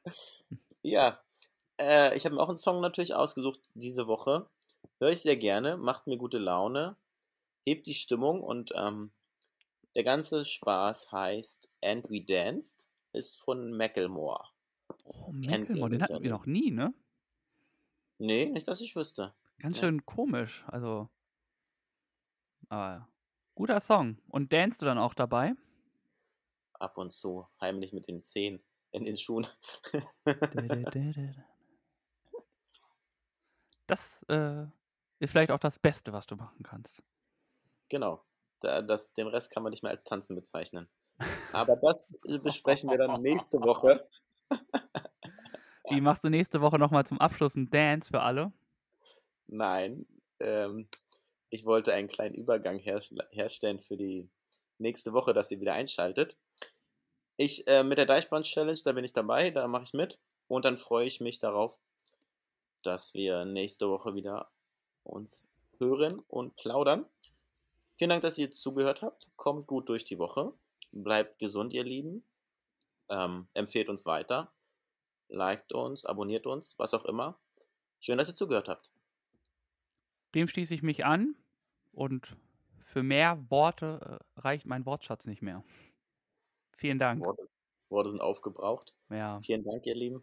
[0.83, 1.21] ja,
[1.81, 4.49] äh, ich habe mir auch einen Song natürlich ausgesucht diese Woche.
[5.01, 6.95] Höre ich sehr gerne, macht mir gute Laune,
[7.67, 9.11] hebt die Stimmung und ähm,
[9.99, 14.49] der ganze Spaß heißt And We Danced, ist von Macklemore.
[15.05, 16.95] Oh, Macklemore, den hatten wir noch nie, ne?
[18.17, 19.35] Nee, nicht, dass ich wüsste.
[19.59, 19.83] Ganz ja.
[19.83, 21.11] schön komisch, also.
[22.71, 23.09] Aber
[23.55, 24.19] guter Song.
[24.29, 25.55] Und danst du dann auch dabei?
[26.81, 29.47] ab und zu heimlich mit den Zehen in den Schuhen.
[33.87, 34.65] das äh,
[35.19, 37.03] ist vielleicht auch das Beste, was du machen kannst.
[37.89, 38.25] Genau.
[38.61, 40.89] Da, das, den Rest kann man nicht mehr als Tanzen bezeichnen.
[41.53, 44.09] Aber das besprechen wir dann nächste Woche.
[45.91, 48.53] Wie machst du nächste Woche nochmal zum Abschluss einen Dance für alle?
[49.47, 50.07] Nein.
[50.41, 50.89] Ähm,
[51.51, 53.01] ich wollte einen kleinen Übergang her
[53.31, 54.29] herstellen für die
[54.79, 56.39] nächste Woche, dass ihr wieder einschaltet.
[57.37, 60.19] Ich äh, mit der Deichbrand-Challenge, da bin ich dabei, da mache ich mit.
[60.47, 61.79] Und dann freue ich mich darauf,
[62.83, 64.51] dass wir nächste Woche wieder
[65.05, 65.49] uns
[65.79, 67.07] hören und plaudern.
[67.99, 69.27] Vielen Dank, dass ihr zugehört habt.
[69.35, 70.53] Kommt gut durch die Woche.
[70.93, 72.25] Bleibt gesund, ihr Lieben.
[73.09, 74.53] Ähm, empfehlt uns weiter.
[75.29, 77.39] liked uns, abonniert uns, was auch immer.
[77.99, 78.93] Schön, dass ihr zugehört habt.
[80.35, 81.35] Dem schließe ich mich an
[81.93, 82.37] und
[82.85, 85.65] für mehr Worte äh, reicht mein Wortschatz nicht mehr.
[86.77, 87.21] Vielen Dank.
[87.25, 87.49] Worte,
[87.89, 88.95] Worte sind aufgebraucht.
[89.11, 89.41] Ja.
[89.41, 90.23] Vielen Dank, ihr Lieben.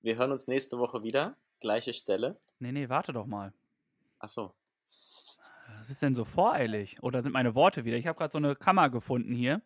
[0.00, 1.36] Wir hören uns nächste Woche wieder.
[1.60, 2.40] Gleiche Stelle.
[2.58, 3.52] Nee, nee, warte doch mal.
[4.18, 4.52] Ach so.
[5.88, 7.02] Was ist denn so voreilig?
[7.02, 7.96] Oder sind meine Worte wieder?
[7.96, 9.62] Ich habe gerade so eine Kammer gefunden hier.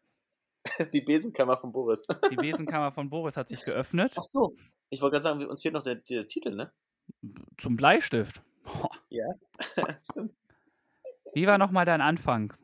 [0.92, 2.06] Die Besenkammer von Boris.
[2.30, 4.14] Die Besenkammer von Boris hat sich geöffnet.
[4.16, 4.54] Ach so.
[4.90, 6.72] Ich wollte gerade sagen, uns fehlt noch der, der Titel, ne?
[7.58, 8.40] Zum Bleistift.
[8.62, 8.88] Boah.
[9.08, 9.24] Ja,
[10.00, 10.32] stimmt.
[11.34, 12.54] Wie war nochmal dein Anfang?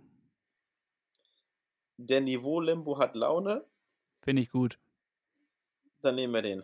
[1.97, 3.67] Der Niveau-Limbo hat Laune.
[4.23, 4.79] Finde ich gut.
[6.01, 6.63] Dann nehmen wir den.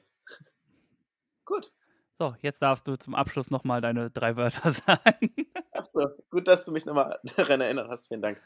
[1.44, 1.72] gut.
[2.16, 5.34] So, jetzt darfst du zum Abschluss nochmal deine drei Wörter sagen.
[5.72, 8.06] Achso, gut, dass du mich nochmal daran erinnert hast.
[8.06, 8.40] Vielen Dank.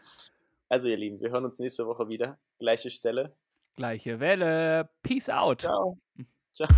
[0.70, 2.38] Also, ihr Lieben, wir hören uns nächste Woche wieder.
[2.58, 3.36] Gleiche Stelle.
[3.76, 4.88] Gleiche Welle.
[5.02, 5.60] Peace out.
[5.60, 5.98] Ciao.
[6.54, 6.68] Ciao.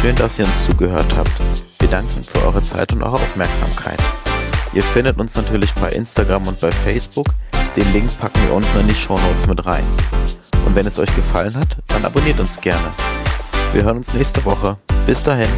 [0.00, 1.38] Schön, dass ihr uns zugehört habt.
[1.78, 4.00] Wir danken für eure Zeit und eure Aufmerksamkeit.
[4.72, 7.28] Ihr findet uns natürlich bei Instagram und bei Facebook.
[7.76, 9.84] Den Link packen wir unten in die Shownotes mit rein.
[10.64, 12.92] Und wenn es euch gefallen hat, dann abonniert uns gerne.
[13.72, 14.76] Wir hören uns nächste Woche.
[15.06, 15.48] Bis dahin.